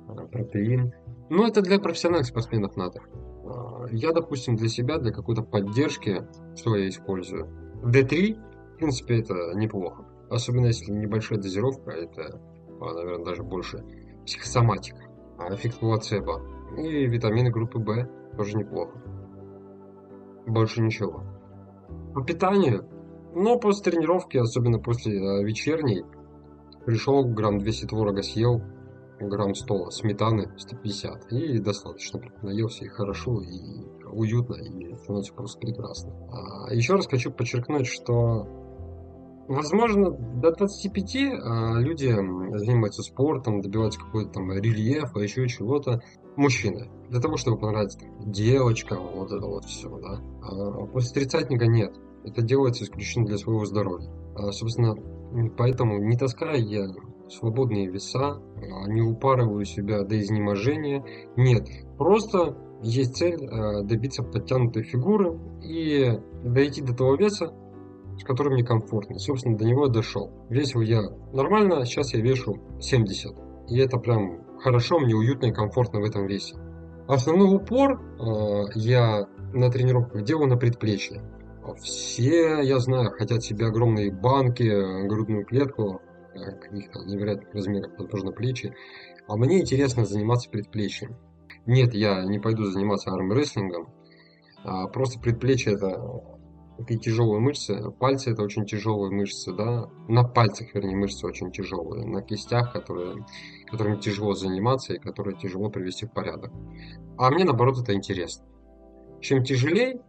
э, 0.10 0.28
протеин. 0.28 0.94
Но 1.30 1.48
это 1.48 1.62
для 1.62 1.80
профессиональных 1.80 2.28
спортсменов 2.28 2.76
надо. 2.76 3.02
Я, 3.92 4.14
допустим, 4.14 4.56
для 4.56 4.68
себя, 4.68 4.98
для 4.98 5.12
какой-то 5.12 5.44
поддержки, 5.44 6.28
что 6.56 6.76
я 6.76 6.90
использую, 6.90 7.48
D3, 7.84 8.36
в 8.74 8.78
принципе, 8.78 9.20
это 9.20 9.54
неплохо. 9.56 10.09
Особенно 10.30 10.68
если 10.68 10.92
небольшая 10.92 11.40
дозировка, 11.40 11.92
это, 11.92 12.40
а, 12.82 12.94
наверное, 12.94 13.26
даже 13.26 13.44
больше 13.44 13.84
психосоматика, 14.26 15.04
а 15.38 15.54
эффект 15.54 15.80
плацебо. 15.80 16.42
И 16.78 17.08
витамины 17.08 17.50
группы 17.50 17.80
В 17.80 18.38
тоже 18.38 18.58
неплохо. 18.58 19.02
Больше 20.46 20.82
ничего. 20.82 21.24
По 22.14 22.24
питанию, 22.24 22.88
но 23.34 23.58
после 23.60 23.92
тренировки, 23.92 24.38
особенно 24.38 24.80
после 24.80 25.20
а, 25.20 25.44
вечерней, 25.44 26.04
пришел, 26.86 27.24
грамм 27.26 27.60
200 27.60 27.88
творога 27.88 28.22
съел, 28.22 28.62
грамм 29.20 29.54
100 29.54 29.90
сметаны, 29.92 30.54
150. 30.58 31.32
И 31.34 31.60
достаточно. 31.60 32.22
Наелся 32.42 32.86
и 32.86 32.88
хорошо, 32.88 33.42
и 33.42 33.84
уютно, 34.12 34.56
и 34.56 34.96
становится 34.96 35.34
просто 35.34 35.60
прекрасно. 35.60 36.14
А 36.32 36.74
еще 36.74 36.94
раз 36.94 37.08
хочу 37.08 37.32
подчеркнуть, 37.32 37.88
что 37.88 38.48
Возможно, 39.50 40.12
до 40.12 40.52
25 40.52 41.16
а, 41.16 41.80
люди 41.80 42.06
занимаются 42.58 43.02
спортом, 43.02 43.62
добиваются 43.62 44.00
какой-то 44.00 44.34
там 44.34 44.52
рельефа, 44.52 45.20
еще 45.20 45.48
чего-то. 45.48 46.04
Мужчины. 46.36 46.88
Для 47.10 47.20
того, 47.20 47.36
чтобы 47.36 47.58
понравиться 47.58 47.98
девочкам, 48.20 49.00
вот 49.16 49.32
это 49.32 49.46
вот 49.46 49.66
все, 49.66 49.90
да. 49.90 50.22
А 50.44 50.86
после 50.86 51.22
тридцатника 51.22 51.66
нет. 51.66 51.96
Это 52.24 52.44
делается 52.44 52.84
исключительно 52.84 53.26
для 53.26 53.40
своего 53.40 53.66
здоровья. 53.66 54.08
А, 54.36 54.52
собственно, 54.52 54.96
поэтому 55.58 55.98
не 55.98 56.16
таскаю 56.16 56.64
я 56.64 56.86
свободные 57.28 57.90
веса, 57.90 58.36
а, 58.36 58.88
не 58.88 59.02
упарываю 59.02 59.66
себя 59.66 60.04
до 60.04 60.20
изнеможения. 60.20 61.04
Нет, 61.36 61.68
просто 61.98 62.56
есть 62.84 63.16
цель 63.16 63.48
а, 63.48 63.82
добиться 63.82 64.22
подтянутой 64.22 64.84
фигуры 64.84 65.40
и 65.64 66.20
дойти 66.44 66.84
до 66.84 66.96
того 66.96 67.16
веса, 67.16 67.52
с 68.20 68.24
которым 68.24 68.54
мне 68.54 68.64
комфортно. 68.64 69.18
Собственно, 69.18 69.58
до 69.58 69.66
него 69.66 69.86
я 69.86 69.92
дошел. 69.92 70.32
Весил 70.50 70.82
я 70.82 71.02
нормально, 71.34 71.86
сейчас 71.86 72.14
я 72.14 72.22
вешу 72.22 72.58
70. 72.80 73.32
И 73.70 73.78
это 73.78 73.98
прям 73.98 74.44
хорошо, 74.60 75.00
мне 75.00 75.16
уютно 75.16 75.48
и 75.48 75.54
комфортно 75.54 76.00
в 76.00 76.04
этом 76.04 76.26
весе. 76.28 76.56
Основной 77.08 77.56
упор 77.56 78.00
э, 78.00 78.72
я 78.76 79.28
на 79.54 79.72
тренировках 79.72 80.24
делаю 80.24 80.48
на 80.48 80.58
предплечье. 80.58 81.22
Все, 81.82 82.62
я 82.62 82.80
знаю, 82.80 83.12
хотят 83.12 83.44
себе 83.44 83.68
огромные 83.68 84.12
банки, 84.12 85.08
грудную 85.08 85.46
клетку, 85.46 86.02
э, 86.34 86.52
каких-то 86.52 87.00
невероятных 87.06 87.54
размеров, 87.54 87.92
на 87.98 88.32
плечи. 88.32 88.74
А 89.28 89.38
мне 89.38 89.62
интересно 89.62 90.06
заниматься 90.06 90.50
предплечьем. 90.50 91.16
Нет, 91.66 91.94
я 91.94 92.24
не 92.26 92.40
пойду 92.40 92.64
заниматься 92.66 93.12
армрестлингом. 93.12 93.94
А 94.64 94.88
просто 94.88 95.20
предплечье 95.20 95.74
это 95.74 96.39
такие 96.80 97.00
тяжелые 97.00 97.40
мышцы. 97.40 97.92
Пальцы 98.00 98.32
это 98.32 98.44
очень 98.44 98.66
тяжелые 98.66 99.12
мышцы, 99.12 99.54
да. 99.54 99.90
На 100.08 100.24
пальцах, 100.24 100.74
вернее, 100.74 100.96
мышцы 100.96 101.28
очень 101.28 101.52
тяжелые. 101.52 102.06
На 102.06 102.22
кистях, 102.22 102.74
которые, 102.74 103.26
которыми 103.70 104.00
тяжело 104.00 104.34
заниматься 104.34 104.94
и 104.94 105.00
которые 105.00 105.38
тяжело 105.38 105.70
привести 105.70 106.06
в 106.06 106.14
порядок. 106.14 106.52
А 107.18 107.30
мне, 107.30 107.46
наоборот, 107.46 107.80
это 107.80 107.94
интересно. 107.94 108.46
Чем 109.22 109.44
тяжелее, 109.44 110.02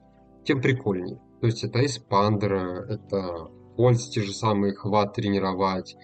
тем 0.45 0.61
прикольнее. 0.61 1.21
То 1.41 1.47
есть 1.47 1.65
это 1.65 1.85
эспандеры, 1.85 2.87
это 2.89 3.51
кольца 3.77 4.11
те 4.11 4.23
же 4.23 4.33
самые, 4.33 4.75
хват 4.75 5.15
тренировать, 5.15 5.97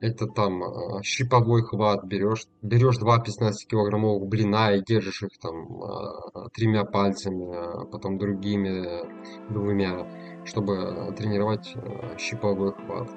это 0.00 0.26
там 0.26 0.62
а, 0.62 1.02
щиповой 1.02 1.62
хват, 1.62 2.04
берешь, 2.04 2.46
берешь 2.62 2.98
два 2.98 3.22
15-килограммовых 3.22 4.26
блина 4.26 4.74
и 4.74 4.82
держишь 4.82 5.22
их 5.22 5.38
там 5.40 5.82
а, 5.82 6.48
тремя 6.50 6.84
пальцами, 6.84 7.48
а 7.54 7.84
потом 7.84 8.18
другими 8.18 9.02
двумя, 9.52 10.06
чтобы 10.44 11.14
тренировать 11.16 11.74
щиповой 12.18 12.72
хват. 12.72 13.10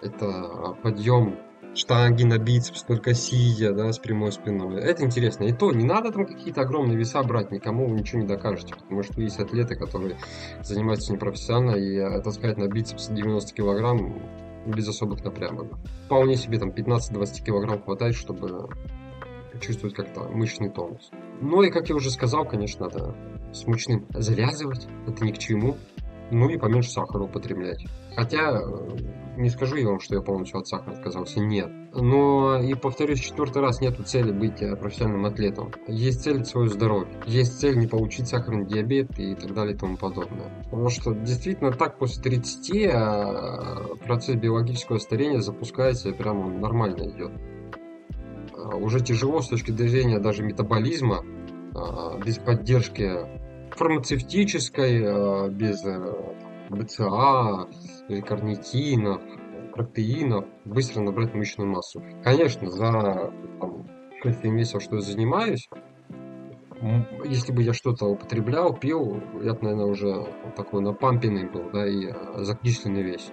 Это 0.00 0.76
подъем 0.82 1.38
штанги 1.74 2.24
на 2.24 2.38
бицепс, 2.38 2.82
только 2.82 3.14
сидя, 3.14 3.72
да, 3.72 3.92
с 3.92 3.98
прямой 3.98 4.32
спиной. 4.32 4.80
Это 4.80 5.04
интересно. 5.04 5.44
И 5.44 5.52
то, 5.52 5.72
не 5.72 5.84
надо 5.84 6.12
там 6.12 6.26
какие-то 6.26 6.62
огромные 6.62 6.98
веса 6.98 7.22
брать, 7.22 7.50
никому 7.50 7.86
вы 7.86 7.98
ничего 7.98 8.20
не 8.20 8.26
докажете, 8.26 8.74
потому 8.74 9.02
что 9.02 9.20
есть 9.20 9.38
атлеты, 9.38 9.74
которые 9.74 10.18
занимаются 10.62 11.12
непрофессионально, 11.12 11.76
и 11.76 12.22
таскать 12.22 12.58
на 12.58 12.68
бицепс 12.68 13.08
90 13.08 13.54
килограмм 13.54 14.20
без 14.66 14.88
особых 14.88 15.24
напрягов. 15.24 15.68
Вполне 16.06 16.36
себе 16.36 16.58
там 16.58 16.70
15-20 16.70 17.44
килограмм 17.44 17.82
хватает, 17.82 18.14
чтобы 18.14 18.68
чувствовать 19.60 19.94
как-то 19.94 20.28
мышечный 20.28 20.70
тонус. 20.70 21.10
Ну 21.40 21.62
и, 21.62 21.70
как 21.70 21.88
я 21.88 21.94
уже 21.94 22.10
сказал, 22.10 22.44
конечно, 22.44 22.86
надо 22.86 23.14
с 23.52 23.66
мучным 23.66 24.06
завязывать, 24.10 24.86
это 25.06 25.24
ни 25.24 25.32
к 25.32 25.38
чему. 25.38 25.76
Ну 26.32 26.48
и 26.48 26.56
поменьше 26.56 26.90
сахара 26.90 27.24
употреблять. 27.24 27.84
Хотя, 28.16 28.58
э, 28.58 28.96
не 29.36 29.50
скажу 29.50 29.76
я 29.76 29.88
вам, 29.88 30.00
что 30.00 30.14
я 30.14 30.22
полностью 30.22 30.60
от 30.60 30.66
сахара 30.66 30.94
отказался, 30.94 31.40
нет. 31.40 31.70
Но 31.92 32.58
и 32.58 32.72
повторюсь, 32.72 33.20
четвертый 33.20 33.60
раз 33.60 33.82
нету 33.82 34.02
цели 34.02 34.32
быть 34.32 34.62
э, 34.62 34.74
профессиональным 34.74 35.26
атлетом. 35.26 35.70
Есть 35.88 36.22
цель 36.22 36.42
свое 36.46 36.70
здоровье. 36.70 37.20
Есть 37.26 37.60
цель 37.60 37.76
не 37.76 37.86
получить 37.86 38.28
сахарный 38.28 38.64
диабет 38.64 39.18
и 39.18 39.34
так 39.34 39.52
далее 39.52 39.74
и 39.74 39.78
тому 39.78 39.98
подобное. 39.98 40.50
Потому 40.64 40.88
что 40.88 41.12
действительно 41.12 41.70
так 41.70 41.98
после 41.98 42.22
30 42.22 42.70
э, 42.76 43.96
процесс 44.02 44.34
биологического 44.36 44.96
старения 45.00 45.40
запускается 45.40 46.08
и 46.08 46.12
прямо 46.14 46.46
он 46.46 46.60
нормально 46.62 47.10
идет. 47.10 47.32
Уже 48.80 49.00
тяжело 49.00 49.42
с 49.42 49.48
точки 49.48 49.70
зрения 49.72 50.18
даже 50.18 50.42
метаболизма, 50.42 51.24
без 52.24 52.38
поддержки 52.38 53.41
фармацевтической, 53.82 55.50
без 55.50 55.82
БЦА, 56.70 57.68
карнитинов, 58.26 59.20
протеинов, 59.74 60.44
быстро 60.64 61.00
набрать 61.00 61.34
мышечную 61.34 61.70
массу. 61.70 62.02
Конечно, 62.22 62.70
за 62.70 63.32
там, 63.60 63.88
6 64.22 64.44
месяцев, 64.44 64.82
что 64.82 64.96
я 64.96 65.02
занимаюсь, 65.02 65.68
если 67.24 67.52
бы 67.52 67.62
я 67.62 67.72
что-то 67.72 68.06
употреблял, 68.06 68.74
пил, 68.74 69.22
я 69.42 69.54
бы, 69.54 69.62
наверное, 69.62 69.86
уже 69.86 70.26
такой 70.56 70.82
напампенный 70.82 71.48
был, 71.48 71.70
да, 71.72 71.86
и 71.86 72.06
э, 72.06 72.42
закисленный 72.42 73.02
весь. 73.02 73.30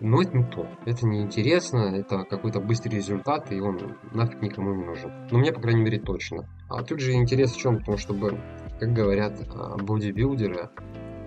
Но 0.00 0.22
это 0.22 0.36
не 0.36 0.44
то. 0.44 0.66
Это 0.86 1.06
не 1.06 1.20
интересно, 1.20 1.94
это 1.94 2.24
какой-то 2.24 2.60
быстрый 2.60 2.94
результат, 2.94 3.52
и 3.52 3.60
он 3.60 3.96
нафиг 4.12 4.40
никому 4.40 4.74
не 4.74 4.84
нужен. 4.84 5.12
Но 5.30 5.38
мне, 5.38 5.52
по 5.52 5.60
крайней 5.60 5.82
мере, 5.82 6.00
точно. 6.00 6.48
А 6.70 6.82
тут 6.82 7.00
же 7.00 7.12
интерес 7.12 7.52
в 7.52 7.58
чем? 7.58 7.78
Потому 7.78 7.98
чтобы, 7.98 8.38
как 8.78 8.92
говорят 8.92 9.34
а, 9.54 9.76
бодибилдеры, 9.76 10.70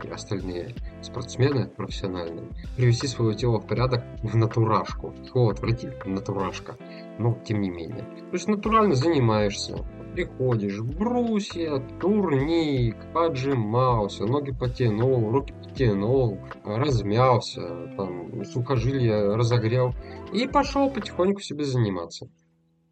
и 0.03 0.09
остальные 0.09 0.73
спортсмены 1.01 1.67
профессиональные, 1.67 2.47
привести 2.75 3.07
свое 3.07 3.35
тело 3.35 3.59
в 3.59 3.67
порядок 3.67 4.03
в 4.23 4.35
натурашку. 4.35 5.13
Слово 5.31 5.51
отвратительно, 5.51 6.15
натурашка. 6.15 6.75
Но 7.19 7.37
тем 7.45 7.61
не 7.61 7.69
менее. 7.69 8.03
То 8.03 8.33
есть 8.33 8.47
натурально 8.47 8.95
занимаешься, 8.95 9.77
Приходишь, 10.13 10.81
брусья, 10.81 11.79
турник, 12.01 12.97
поджимался, 13.13 14.25
ноги 14.25 14.51
потянул, 14.51 15.31
руки 15.31 15.53
потянул, 15.53 16.37
размялся, 16.65 17.61
там, 17.95 18.43
сухожилия 18.43 19.37
разогрел 19.37 19.93
и 20.33 20.47
пошел 20.47 20.89
потихоньку 20.89 21.39
себе 21.39 21.63
заниматься. 21.63 22.27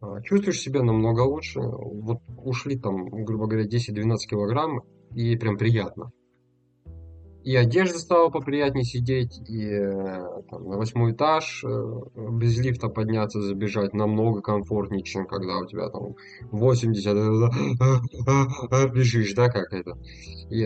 А, 0.00 0.20
чувствуешь 0.22 0.60
себя 0.60 0.82
намного 0.82 1.20
лучше. 1.20 1.60
Вот 1.60 2.18
ушли 2.36 2.78
там, 2.78 3.08
грубо 3.24 3.46
говоря, 3.46 3.66
10-12 3.66 4.16
килограмм, 4.28 4.82
и 5.14 5.36
прям 5.36 5.56
приятно 5.56 6.12
и 7.42 7.56
одежда 7.56 7.98
стала 7.98 8.28
поприятнее 8.28 8.84
сидеть, 8.84 9.40
и 9.48 9.64
э, 9.64 10.42
там, 10.50 10.68
на 10.68 10.76
восьмой 10.76 11.12
этаж 11.12 11.64
э, 11.64 12.00
без 12.32 12.58
лифта 12.58 12.88
подняться, 12.88 13.40
забежать 13.40 13.94
намного 13.94 14.42
комфортнее, 14.42 15.02
чем 15.02 15.26
когда 15.26 15.58
у 15.58 15.66
тебя 15.66 15.88
там 15.88 16.16
80 16.50 17.06
э, 17.06 18.88
бежишь, 18.92 19.32
да, 19.34 19.48
как 19.48 19.72
это, 19.72 19.96
и 20.50 20.64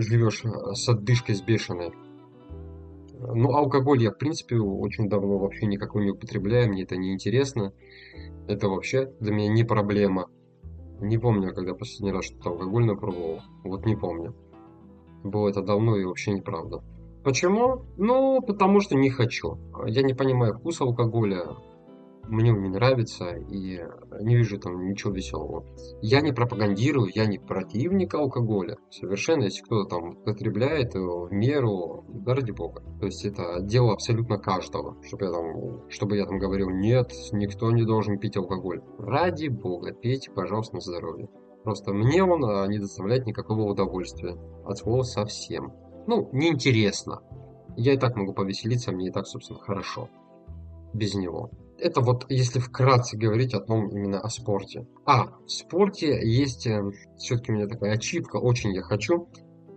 живешь 0.00 0.42
с 0.74 0.88
отдышкой 0.88 1.36
с 1.36 1.42
бешеной. 1.42 1.92
Ну, 3.20 3.54
алкоголь 3.54 4.02
я, 4.02 4.10
в 4.10 4.18
принципе, 4.18 4.56
очень 4.56 5.08
давно 5.08 5.38
вообще 5.38 5.66
никакой 5.66 6.04
не 6.04 6.10
употребляю, 6.10 6.70
мне 6.70 6.84
это 6.84 6.96
не 6.96 7.12
интересно. 7.12 7.72
Это 8.48 8.68
вообще 8.68 9.12
для 9.20 9.32
меня 9.32 9.48
не 9.48 9.64
проблема. 9.64 10.28
Не 11.00 11.18
помню, 11.18 11.54
когда 11.54 11.74
последний 11.74 12.12
раз 12.12 12.26
что-то 12.26 12.50
алкогольное 12.50 12.94
пробовал. 12.94 13.40
Вот 13.64 13.86
не 13.86 13.96
помню. 13.96 14.34
Было 15.24 15.48
это 15.48 15.62
давно 15.62 15.96
и 15.96 16.04
вообще 16.04 16.32
неправда. 16.32 16.82
Почему? 17.24 17.84
Ну, 17.96 18.40
потому 18.40 18.80
что 18.80 18.96
не 18.96 19.10
хочу. 19.10 19.58
Я 19.86 20.02
не 20.02 20.14
понимаю 20.14 20.54
вкус 20.54 20.80
алкоголя. 20.80 21.56
Мне 22.28 22.52
он 22.52 22.62
не 22.62 22.68
нравится 22.68 23.30
и 23.30 23.80
не 24.20 24.36
вижу 24.36 24.58
там 24.58 24.88
ничего 24.88 25.12
веселого. 25.12 25.64
Я 26.00 26.20
не 26.20 26.32
пропагандирую, 26.32 27.10
я 27.14 27.26
не 27.26 27.38
противник 27.38 28.14
алкоголя. 28.14 28.76
Совершенно, 28.90 29.44
если 29.44 29.62
кто-то 29.62 29.96
там 29.96 30.16
потребляет 30.16 30.94
в 30.94 31.28
меру, 31.30 32.04
да 32.08 32.34
ради 32.34 32.52
бога. 32.52 32.82
То 33.00 33.06
есть 33.06 33.24
это 33.24 33.60
дело 33.62 33.92
абсолютно 33.92 34.38
каждого. 34.38 34.96
Чтобы 35.02 35.24
я 35.24 35.32
там, 35.32 35.90
чтобы 35.90 36.16
я 36.16 36.26
там 36.26 36.38
говорил, 36.38 36.70
нет, 36.70 37.12
никто 37.32 37.70
не 37.72 37.84
должен 37.84 38.18
пить 38.18 38.36
алкоголь. 38.36 38.80
Ради 38.98 39.48
бога, 39.48 39.92
пейте, 39.92 40.30
пожалуйста, 40.30 40.76
на 40.76 40.80
здоровье. 40.80 41.28
Просто 41.64 41.92
мне 41.92 42.22
он 42.24 42.44
а, 42.44 42.66
не 42.66 42.78
доставляет 42.78 43.26
никакого 43.26 43.62
удовольствия. 43.70 44.36
От 44.64 44.78
слова 44.78 45.02
совсем. 45.02 45.72
Ну, 46.06 46.28
неинтересно. 46.32 47.20
Я 47.76 47.94
и 47.94 47.98
так 47.98 48.16
могу 48.16 48.32
повеселиться, 48.32 48.92
мне 48.92 49.08
и 49.08 49.10
так, 49.10 49.26
собственно, 49.26 49.58
хорошо. 49.58 50.08
Без 50.92 51.14
него. 51.14 51.50
Это 51.80 52.02
вот, 52.02 52.26
если 52.28 52.58
вкратце 52.58 53.16
говорить 53.16 53.54
о 53.54 53.60
том 53.60 53.88
именно 53.88 54.20
о 54.20 54.28
спорте. 54.28 54.86
А, 55.06 55.38
в 55.46 55.48
спорте 55.48 56.20
есть 56.22 56.66
э, 56.66 56.82
все-таки 57.16 57.52
у 57.52 57.54
меня 57.54 57.66
такая 57.66 57.94
ачивка, 57.94 58.36
очень 58.36 58.74
я 58.74 58.82
хочу. 58.82 59.28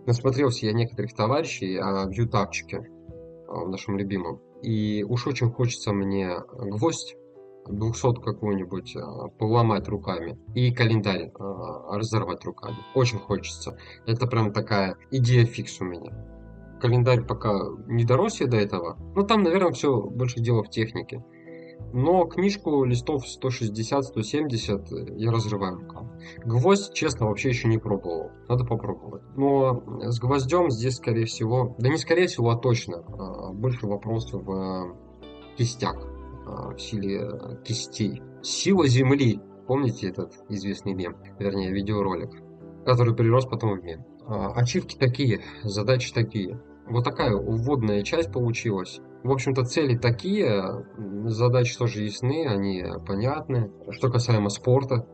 Насмотрелся 0.06 0.66
я 0.66 0.72
некоторых 0.72 1.14
товарищей 1.14 1.78
а, 1.78 2.06
в 2.06 2.10
ютабчике, 2.10 2.82
а, 3.48 3.64
нашем 3.66 3.96
любимом. 3.96 4.40
И 4.62 5.02
уж 5.02 5.26
очень 5.26 5.50
хочется 5.50 5.92
мне 5.92 6.36
гвоздь 6.52 7.16
200 7.68 8.20
какую-нибудь 8.20 8.96
а, 8.96 9.28
поломать 9.38 9.88
руками 9.88 10.38
и 10.54 10.74
календарь 10.74 11.32
разорвать 11.38 12.44
руками. 12.44 12.76
Очень 12.94 13.18
хочется. 13.18 13.78
Это 14.06 14.26
прям 14.26 14.52
такая 14.52 14.96
идея 15.10 15.46
фикс 15.46 15.80
у 15.80 15.84
меня. 15.84 16.12
Календарь 16.82 17.24
пока 17.24 17.60
не 17.86 18.04
дорос 18.04 18.40
я 18.40 18.46
до 18.46 18.58
этого. 18.58 18.98
Но 19.16 19.22
там, 19.22 19.42
наверное, 19.42 19.72
все 19.72 20.02
больше 20.02 20.40
дело 20.40 20.62
в 20.62 20.68
технике. 20.68 21.24
Но 21.96 22.26
книжку 22.26 22.82
листов 22.82 23.22
160-170 23.24 25.14
я 25.16 25.30
разрываю 25.30 25.76
руками. 25.76 26.10
Гвоздь, 26.44 26.92
честно, 26.92 27.28
вообще 27.28 27.50
еще 27.50 27.68
не 27.68 27.78
пробовал. 27.78 28.32
Надо 28.48 28.64
попробовать. 28.64 29.22
Но 29.36 29.80
с 30.02 30.18
гвоздем 30.18 30.72
здесь, 30.72 30.96
скорее 30.96 31.26
всего, 31.26 31.76
да 31.78 31.88
не 31.88 31.96
скорее 31.96 32.26
всего, 32.26 32.50
а 32.50 32.56
точно, 32.56 32.96
а, 32.96 33.52
больше 33.52 33.86
вопросов 33.86 34.42
в 34.42 34.96
кистях 35.56 35.94
в 36.44 36.78
силе 36.78 37.30
кистей. 37.64 38.20
Сила 38.42 38.88
Земли. 38.88 39.40
Помните 39.68 40.08
этот 40.08 40.32
известный 40.48 40.94
мем, 40.94 41.16
вернее 41.38 41.70
видеоролик, 41.70 42.32
который 42.84 43.14
перерос 43.14 43.46
потом 43.46 43.78
в 43.78 43.84
мем. 43.84 44.04
Ачивки 44.26 44.96
такие, 44.96 45.42
задачи 45.62 46.12
такие. 46.12 46.60
Вот 46.86 47.04
такая 47.04 47.34
вводная 47.34 48.02
часть 48.02 48.32
получилась. 48.32 49.00
В 49.22 49.30
общем-то, 49.30 49.64
цели 49.64 49.96
такие, 49.96 50.84
задачи 51.26 51.78
тоже 51.78 52.02
ясны, 52.02 52.46
они 52.46 52.84
понятны. 53.06 53.70
Что 53.90 54.10
касаемо 54.10 54.50
спорта, 54.50 55.06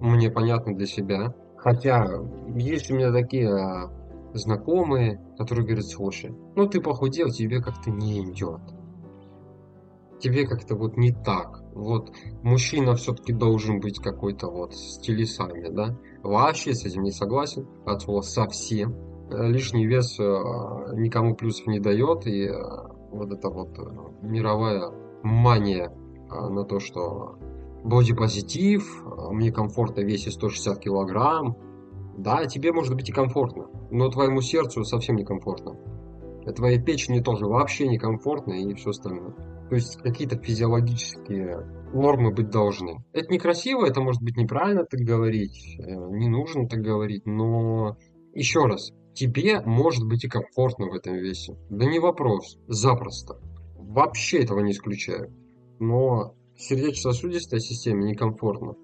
мне 0.00 0.30
понятно 0.30 0.74
для 0.76 0.86
себя. 0.86 1.34
Хотя 1.56 2.06
есть 2.54 2.90
у 2.90 2.94
меня 2.94 3.12
такие 3.12 3.48
а, 3.48 3.90
знакомые, 4.32 5.20
которые 5.38 5.64
говорят, 5.64 5.86
слушай, 5.86 6.34
ну 6.56 6.68
ты 6.68 6.80
похудел, 6.80 7.30
тебе 7.30 7.60
как-то 7.60 7.90
не 7.90 8.22
идет 8.22 8.60
тебе 10.22 10.46
как-то 10.46 10.76
вот 10.76 10.96
не 10.96 11.12
так. 11.12 11.62
Вот 11.74 12.12
мужчина 12.42 12.94
все-таки 12.94 13.32
должен 13.32 13.80
быть 13.80 13.98
какой-то 13.98 14.48
вот 14.48 14.74
с 14.74 14.98
телесами, 14.98 15.68
да? 15.68 15.98
Вообще 16.22 16.74
с 16.74 16.84
этим 16.84 17.02
не 17.02 17.10
согласен, 17.10 17.66
от 17.84 18.02
слова 18.02 18.22
совсем. 18.22 18.94
Э, 19.32 19.48
лишний 19.48 19.86
вес 19.86 20.18
э, 20.18 20.22
никому 20.94 21.34
плюсов 21.34 21.66
не 21.66 21.80
дает, 21.80 22.26
и 22.26 22.46
э, 22.46 22.52
вот 23.10 23.32
эта 23.32 23.48
вот 23.48 23.76
мировая 24.22 24.90
мания 25.22 25.92
на 26.30 26.64
то, 26.64 26.80
что 26.80 27.36
бодипозитив, 27.84 29.04
мне 29.30 29.52
комфортно 29.52 30.00
весить 30.00 30.32
160 30.34 30.78
килограмм. 30.78 31.56
Да, 32.16 32.46
тебе 32.46 32.72
может 32.72 32.94
быть 32.94 33.08
и 33.08 33.12
комфортно, 33.12 33.66
но 33.90 34.08
твоему 34.08 34.40
сердцу 34.40 34.84
совсем 34.84 35.16
не 35.16 35.24
комфортно. 35.24 35.76
Твоей 36.56 36.82
печени 36.82 37.20
тоже 37.20 37.46
вообще 37.46 37.86
некомфортно 37.86 38.54
и 38.54 38.74
все 38.74 38.90
остальное. 38.90 39.32
То 39.68 39.76
есть 39.76 39.96
какие-то 39.98 40.36
физиологические 40.36 41.90
нормы 41.92 42.32
быть 42.32 42.50
должны. 42.50 43.04
Это 43.12 43.32
некрасиво, 43.32 43.86
это 43.86 44.00
может 44.00 44.22
быть 44.22 44.36
неправильно 44.36 44.84
так 44.84 45.00
говорить, 45.00 45.78
э, 45.78 45.94
не 46.10 46.28
нужно 46.28 46.66
так 46.68 46.80
говорить, 46.80 47.26
но 47.26 47.96
еще 48.34 48.64
раз, 48.64 48.90
тебе 49.14 49.60
может 49.60 50.06
быть 50.06 50.24
и 50.24 50.28
комфортно 50.28 50.86
в 50.86 50.94
этом 50.94 51.14
весе. 51.14 51.56
Да 51.70 51.86
не 51.86 51.98
вопрос, 51.98 52.58
запросто. 52.68 53.38
Вообще 53.76 54.40
этого 54.40 54.60
не 54.60 54.72
исключаю. 54.72 55.32
Но 55.78 56.34
сердечно-сосудистой 56.56 57.60
системе 57.60 58.04
некомфортно. 58.10 58.74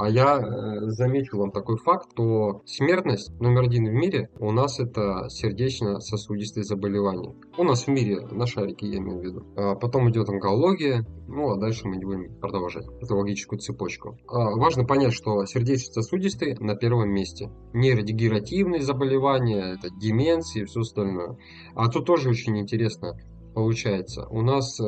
А 0.00 0.08
я 0.08 0.38
э, 0.38 0.88
заметил 0.88 1.40
вам 1.40 1.52
такой 1.52 1.76
факт, 1.76 2.08
что 2.12 2.62
смертность 2.64 3.38
номер 3.38 3.64
один 3.64 3.84
в 3.84 3.92
мире 3.92 4.30
у 4.38 4.50
нас 4.50 4.80
это 4.80 5.26
сердечно-сосудистые 5.28 6.64
заболевания. 6.64 7.34
У 7.58 7.64
нас 7.64 7.84
в 7.84 7.88
мире, 7.88 8.26
на 8.30 8.46
шарике 8.46 8.86
я 8.86 8.96
имею 8.96 9.20
в 9.20 9.22
виду. 9.22 9.46
А 9.56 9.74
потом 9.74 10.08
идет 10.10 10.30
онкология, 10.30 11.04
ну 11.28 11.50
а 11.50 11.60
дальше 11.60 11.86
мы 11.86 11.98
не 11.98 12.06
будем 12.06 12.34
продолжать 12.40 12.86
эту 13.02 13.14
логическую 13.14 13.58
цепочку. 13.58 14.16
А, 14.26 14.56
важно 14.56 14.86
понять, 14.86 15.12
что 15.12 15.44
сердечно-сосудистые 15.44 16.56
на 16.60 16.76
первом 16.76 17.10
месте. 17.10 17.50
Нейродегенеративные 17.74 18.80
заболевания, 18.80 19.74
это 19.74 19.90
деменции 19.90 20.62
и 20.62 20.64
все 20.64 20.80
остальное. 20.80 21.36
А 21.74 21.90
тут 21.90 22.06
тоже 22.06 22.30
очень 22.30 22.58
интересно 22.58 23.18
получается. 23.54 24.26
У 24.30 24.40
нас, 24.40 24.80
э, 24.80 24.84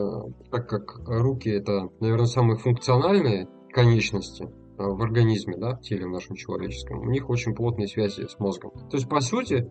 так 0.50 0.70
как 0.70 1.00
руки 1.06 1.50
это, 1.50 1.90
наверное, 2.00 2.24
самые 2.24 2.56
функциональные 2.56 3.46
конечности, 3.74 4.48
в 4.76 5.02
организме, 5.02 5.56
да, 5.56 5.76
в 5.76 5.80
теле 5.80 6.06
нашем 6.06 6.36
человеческом, 6.36 7.00
у 7.00 7.10
них 7.10 7.28
очень 7.28 7.54
плотные 7.54 7.88
связи 7.88 8.26
с 8.26 8.38
мозгом. 8.38 8.72
То 8.90 8.96
есть, 8.96 9.08
по 9.08 9.20
сути, 9.20 9.70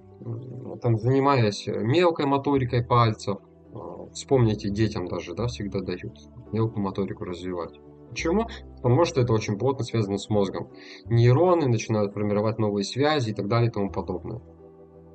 там, 0.81 0.97
занимаясь 0.97 1.67
мелкой 1.67 2.25
моторикой 2.25 2.85
пальцев, 2.85 3.37
э, 3.37 3.77
вспомните, 4.13 4.69
детям 4.69 5.07
даже, 5.07 5.33
да, 5.33 5.47
всегда 5.47 5.81
дают 5.81 6.13
мелкую 6.51 6.83
моторику 6.83 7.25
развивать. 7.25 7.79
Почему? 8.09 8.47
Потому 8.77 9.05
что 9.05 9.21
это 9.21 9.33
очень 9.33 9.57
плотно 9.57 9.85
связано 9.85 10.17
с 10.17 10.29
мозгом. 10.29 10.69
Нейроны 11.05 11.67
начинают 11.67 12.13
формировать 12.13 12.59
новые 12.59 12.83
связи 12.83 13.29
и 13.29 13.33
так 13.33 13.47
далее 13.47 13.69
и 13.69 13.71
тому 13.71 13.89
подобное. 13.89 14.41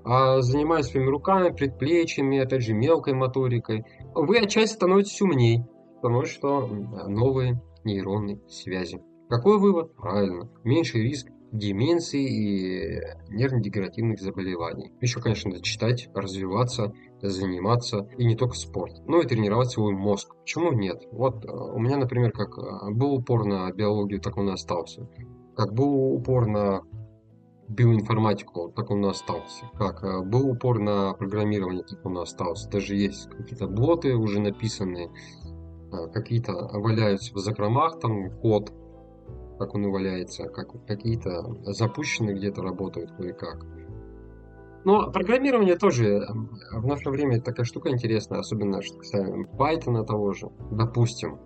А 0.02 0.40
занимаясь 0.40 0.86
своими 0.86 1.10
руками, 1.10 1.50
предплечьями, 1.50 2.38
опять 2.38 2.62
же, 2.62 2.72
мелкой 2.72 3.14
моторикой, 3.14 3.84
вы 4.14 4.38
отчасти 4.38 4.74
становитесь 4.74 5.20
умней, 5.20 5.64
потому 6.00 6.24
что 6.24 6.66
новые 7.08 7.60
нейронные 7.84 8.40
связи. 8.48 9.00
Какой 9.28 9.58
вывод? 9.58 9.94
Правильно. 9.96 10.48
Меньший 10.62 11.02
риск 11.02 11.28
деменции 11.52 12.24
и 12.24 13.00
нервно-дегенеративных 13.30 14.20
заболеваний. 14.20 14.92
Еще, 15.00 15.20
конечно, 15.20 15.50
надо 15.50 15.62
читать, 15.62 16.08
развиваться, 16.14 16.92
заниматься, 17.22 18.08
и 18.18 18.24
не 18.24 18.36
только 18.36 18.54
спорт, 18.54 18.92
но 19.06 19.20
и 19.20 19.26
тренировать 19.26 19.70
свой 19.70 19.92
мозг. 19.92 20.34
Почему 20.40 20.72
нет? 20.72 21.02
Вот 21.10 21.44
э, 21.44 21.48
у 21.48 21.78
меня, 21.78 21.96
например, 21.96 22.32
как 22.32 22.58
э, 22.58 22.90
был 22.90 23.14
упор 23.14 23.44
на 23.46 23.70
биологию, 23.72 24.20
так 24.20 24.36
он 24.36 24.48
и 24.48 24.52
остался. 24.52 25.08
Как 25.56 25.72
был 25.72 26.14
упор 26.14 26.46
на 26.46 26.82
биоинформатику, 27.68 28.70
так 28.74 28.90
он 28.90 29.04
и 29.04 29.08
остался. 29.08 29.66
Как 29.74 30.04
э, 30.04 30.22
был 30.22 30.50
упор 30.50 30.78
на 30.78 31.14
программирование, 31.14 31.84
так 31.84 32.04
он 32.04 32.18
и 32.18 32.22
остался. 32.22 32.68
Даже 32.68 32.94
есть 32.94 33.28
какие-то 33.30 33.66
блоты 33.66 34.14
уже 34.14 34.40
написанные, 34.40 35.10
какие-то 36.12 36.52
валяются 36.52 37.32
в 37.32 37.38
закромах, 37.38 37.98
там 38.00 38.30
код, 38.40 38.72
как 39.58 39.74
он 39.74 39.90
валяется, 39.90 40.44
как 40.44 40.68
какие-то 40.86 41.54
запущенные 41.72 42.36
где-то 42.36 42.62
работают 42.62 43.12
кое-как. 43.12 43.64
Но 44.84 45.10
программирование 45.10 45.76
тоже 45.76 46.26
в 46.72 46.86
наше 46.86 47.10
время 47.10 47.40
такая 47.40 47.64
штука 47.64 47.90
интересная, 47.90 48.38
особенно 48.38 48.82
что 48.82 48.98
касаемо 48.98 49.46
Python 49.58 50.04
того 50.04 50.32
же. 50.32 50.48
Допустим, 50.70 51.40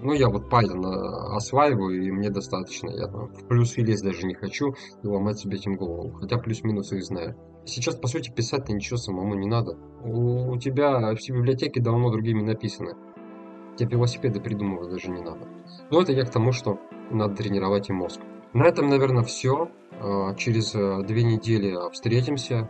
ну, 0.00 0.12
я 0.12 0.28
вот 0.28 0.44
Python 0.52 0.84
э, 0.84 1.36
осваиваю, 1.36 2.00
и 2.00 2.10
мне 2.12 2.30
достаточно. 2.30 2.90
Я 2.90 3.08
там 3.08 3.28
в 3.28 3.48
плюсы 3.48 3.80
лезть 3.80 4.04
даже 4.04 4.26
не 4.26 4.34
хочу 4.34 4.74
и 5.02 5.06
ломать 5.06 5.38
себе 5.38 5.56
этим 5.56 5.74
голову. 5.76 6.12
Хотя 6.12 6.38
плюс-минус 6.38 6.92
их 6.92 7.02
знаю. 7.02 7.36
Сейчас, 7.64 7.96
по 7.96 8.06
сути, 8.06 8.30
писать-то 8.30 8.72
ничего 8.72 8.96
самому 8.96 9.34
не 9.34 9.48
надо. 9.48 9.76
У, 10.04 10.52
у 10.52 10.58
тебя 10.58 11.14
все 11.16 11.32
библиотеки 11.32 11.80
давно 11.80 12.10
другими 12.10 12.42
написаны. 12.42 12.94
Тебе 13.76 13.96
велосипеды 13.96 14.40
придумывать 14.40 14.90
даже 14.90 15.10
не 15.10 15.20
надо. 15.20 15.48
Но 15.90 16.00
это 16.00 16.12
я 16.12 16.24
к 16.24 16.30
тому, 16.30 16.52
что 16.52 16.78
надо 17.10 17.34
тренировать 17.34 17.88
и 17.88 17.92
мозг. 17.92 18.20
На 18.52 18.64
этом, 18.64 18.88
наверное, 18.88 19.24
все. 19.24 19.70
Э, 20.00 20.34
через 20.36 20.74
э, 20.74 21.02
две 21.02 21.22
недели 21.22 21.76
встретимся 21.92 22.68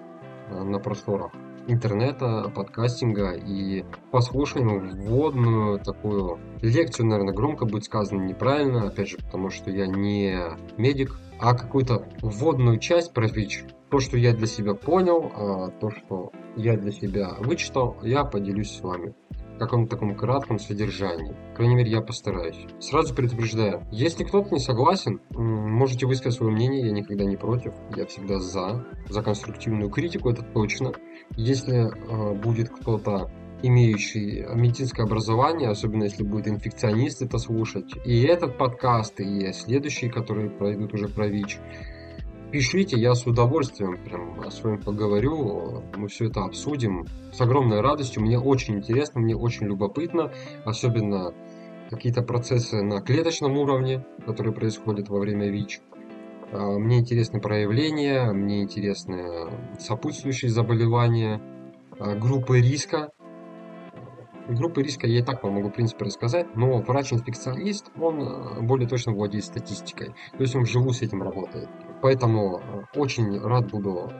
на 0.51 0.79
просторах 0.79 1.33
интернета, 1.69 2.51
подкастинга 2.55 3.33
и 3.33 3.85
послушаем 4.11 4.89
вводную 4.89 5.79
такую 5.79 6.39
лекцию, 6.63 7.07
наверное, 7.07 7.35
громко 7.35 7.67
будет 7.67 7.85
сказано 7.85 8.23
неправильно, 8.23 8.89
опять 8.89 9.09
же, 9.09 9.19
потому 9.19 9.51
что 9.51 9.71
я 9.71 9.87
не 9.87 10.35
медик, 10.79 11.21
а 11.39 11.55
какую-то 11.55 12.09
вводную 12.23 12.79
часть 12.79 13.13
про 13.13 13.29
ВИЧ. 13.29 13.65
То, 13.91 14.01
что 14.01 14.19
я 14.19 14.35
для 14.35 14.47
себя 14.47 14.75
понял, 14.75 15.31
а 15.35 15.69
то, 15.69 15.91
что 15.91 16.33
я 16.57 16.77
для 16.77 16.91
себя 16.91 17.35
вычитал, 17.39 17.97
я 18.03 18.25
поделюсь 18.25 18.77
с 18.77 18.81
вами 18.81 19.15
каком-то 19.59 19.97
таком 19.97 20.15
кратком 20.15 20.59
содержании. 20.59 21.35
По 21.51 21.57
крайней 21.57 21.77
мере, 21.77 21.91
я 21.91 22.01
постараюсь. 22.01 22.67
Сразу 22.79 23.15
предупреждаю, 23.15 23.87
если 23.91 24.25
кто-то 24.25 24.55
не 24.55 24.61
согласен, 24.61 25.21
можете 25.31 26.07
высказать 26.07 26.39
свое 26.39 26.53
мнение, 26.53 26.87
я 26.87 26.93
никогда 26.93 27.25
не 27.25 27.37
против, 27.37 27.75
я 27.97 28.07
всегда 28.07 28.39
за, 28.39 28.87
за 29.09 29.23
конструктивную 29.23 29.91
критику, 29.91 30.31
это 30.31 30.43
точно. 30.43 30.93
Если 31.37 31.89
э, 31.89 32.35
будет 32.35 32.71
кто-то 32.71 33.31
имеющий 33.63 34.47
медицинское 34.55 35.03
образование, 35.03 35.69
особенно 35.69 36.05
если 36.05 36.23
будет 36.23 36.49
инфекционист 36.49 37.23
это 37.23 37.39
слушать, 37.39 37.93
и 38.05 38.23
этот 38.23 38.57
подкаст, 38.57 39.21
и 39.21 39.53
следующие, 39.53 40.11
которые 40.11 40.51
пройдут 40.51 40.95
уже 40.95 41.09
про 41.09 41.27
ВИЧ, 41.27 41.59
пишите, 42.51 42.99
я 42.99 43.15
с 43.15 43.27
удовольствием 43.27 43.97
прям 44.05 44.51
с 44.51 44.63
вами 44.63 44.77
поговорю, 44.77 45.83
мы 45.97 46.09
все 46.09 46.27
это 46.27 46.45
обсудим 46.45 47.07
с 47.33 47.41
огромной 47.41 47.81
радостью, 47.81 48.23
мне 48.23 48.39
очень 48.39 48.77
интересно, 48.77 49.21
мне 49.21 49.37
очень 49.37 49.67
любопытно, 49.67 50.33
особенно 50.65 51.35
какие-то 51.91 52.23
процессы 52.23 52.83
на 52.83 53.01
клеточном 53.01 53.57
уровне, 53.57 54.05
которые 54.27 54.53
происходят 54.53 55.09
во 55.09 55.19
время 55.19 55.49
ВИЧ. 55.49 55.81
А, 56.53 56.79
мне 56.79 56.99
интересны 56.99 57.41
проявления, 57.41 58.33
мне 58.33 58.63
интересны 58.63 59.51
сопутствующие 59.79 60.51
заболевания, 60.51 61.41
а, 61.99 62.15
группы 62.15 62.61
риска. 62.61 63.11
Группы 64.49 64.83
риска 64.83 65.07
я 65.07 65.21
и 65.21 65.23
так 65.23 65.43
вам 65.43 65.55
могу, 65.55 65.69
в 65.69 65.73
принципе, 65.73 66.07
рассказать, 66.07 66.57
но 66.57 66.79
врач-инфекционист, 66.79 67.91
он 68.01 68.23
а, 68.23 68.61
более 68.61 68.89
точно 68.89 69.13
владеет 69.13 69.45
статистикой. 69.45 70.15
То 70.33 70.41
есть 70.41 70.55
он 70.55 70.63
вживую 70.63 70.93
с 70.93 71.03
этим 71.03 71.23
работает. 71.23 71.69
Поэтому 72.01 72.61
очень 72.95 73.39
рад 73.41 73.71
буду 73.71 74.13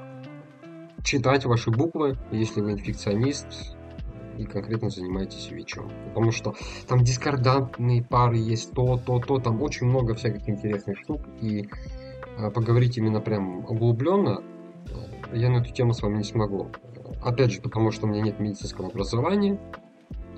читать 1.05 1.45
ваши 1.45 1.71
буквы, 1.71 2.17
если 2.33 2.61
вы 2.61 2.73
инфекционист 2.73 3.77
и 4.37 4.45
конкретно 4.45 4.91
занимаетесь 4.91 5.51
ВИЧом. 5.51 5.91
Потому 6.09 6.33
что 6.33 6.55
там 6.87 7.03
дискордантные 7.03 8.03
пары 8.03 8.37
есть, 8.37 8.73
то, 8.73 8.99
то, 9.05 9.19
то, 9.19 9.39
там 9.39 9.63
очень 9.63 9.87
много 9.87 10.15
всяких 10.15 10.49
интересных 10.49 10.99
штук. 10.99 11.23
И 11.41 11.69
а, 12.39 12.51
поговорить 12.51 12.99
именно 12.99 13.21
прям 13.21 13.59
углубленно, 13.61 14.43
я 15.33 15.51
на 15.51 15.59
эту 15.59 15.73
тему 15.73 15.93
с 15.93 16.03
вами 16.03 16.19
не 16.19 16.25
смогу. 16.25 16.69
Опять 17.23 17.53
же, 17.53 17.61
потому 17.61 17.91
что 17.91 18.07
у 18.07 18.09
меня 18.09 18.23
нет 18.23 18.39
медицинского 18.39 18.89
образования, 18.89 19.59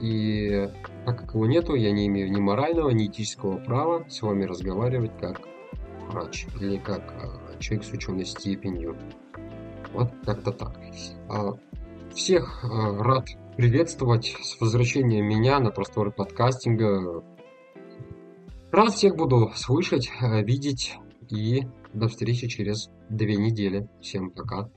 и 0.00 0.68
так 1.04 1.20
как 1.20 1.34
его 1.34 1.46
нету, 1.46 1.74
я 1.74 1.90
не 1.92 2.06
имею 2.06 2.32
ни 2.32 2.40
морального, 2.40 2.88
ни 2.90 3.06
этического 3.06 3.58
права 3.58 4.04
с 4.08 4.22
вами 4.22 4.44
разговаривать 4.44 5.12
как 5.20 5.42
врач 6.10 6.46
или 6.60 6.76
как 6.76 7.02
а, 7.12 7.58
человек 7.58 7.84
с 7.86 7.92
ученой 7.92 8.24
степенью. 8.26 8.96
Вот 9.92 10.12
как-то 10.24 10.52
так. 10.52 10.78
А, 11.28 11.56
всех 12.14 12.64
рад 12.64 13.28
приветствовать 13.56 14.36
с 14.42 14.60
возвращением 14.60 15.26
меня 15.26 15.58
на 15.60 15.70
просторы 15.70 16.10
подкастинга. 16.10 17.24
Рад 18.70 18.92
всех 18.92 19.16
буду 19.16 19.50
слышать, 19.54 20.10
видеть 20.20 20.96
и 21.28 21.62
до 21.92 22.08
встречи 22.08 22.48
через 22.48 22.90
две 23.08 23.36
недели. 23.36 23.88
Всем 24.00 24.30
пока. 24.30 24.68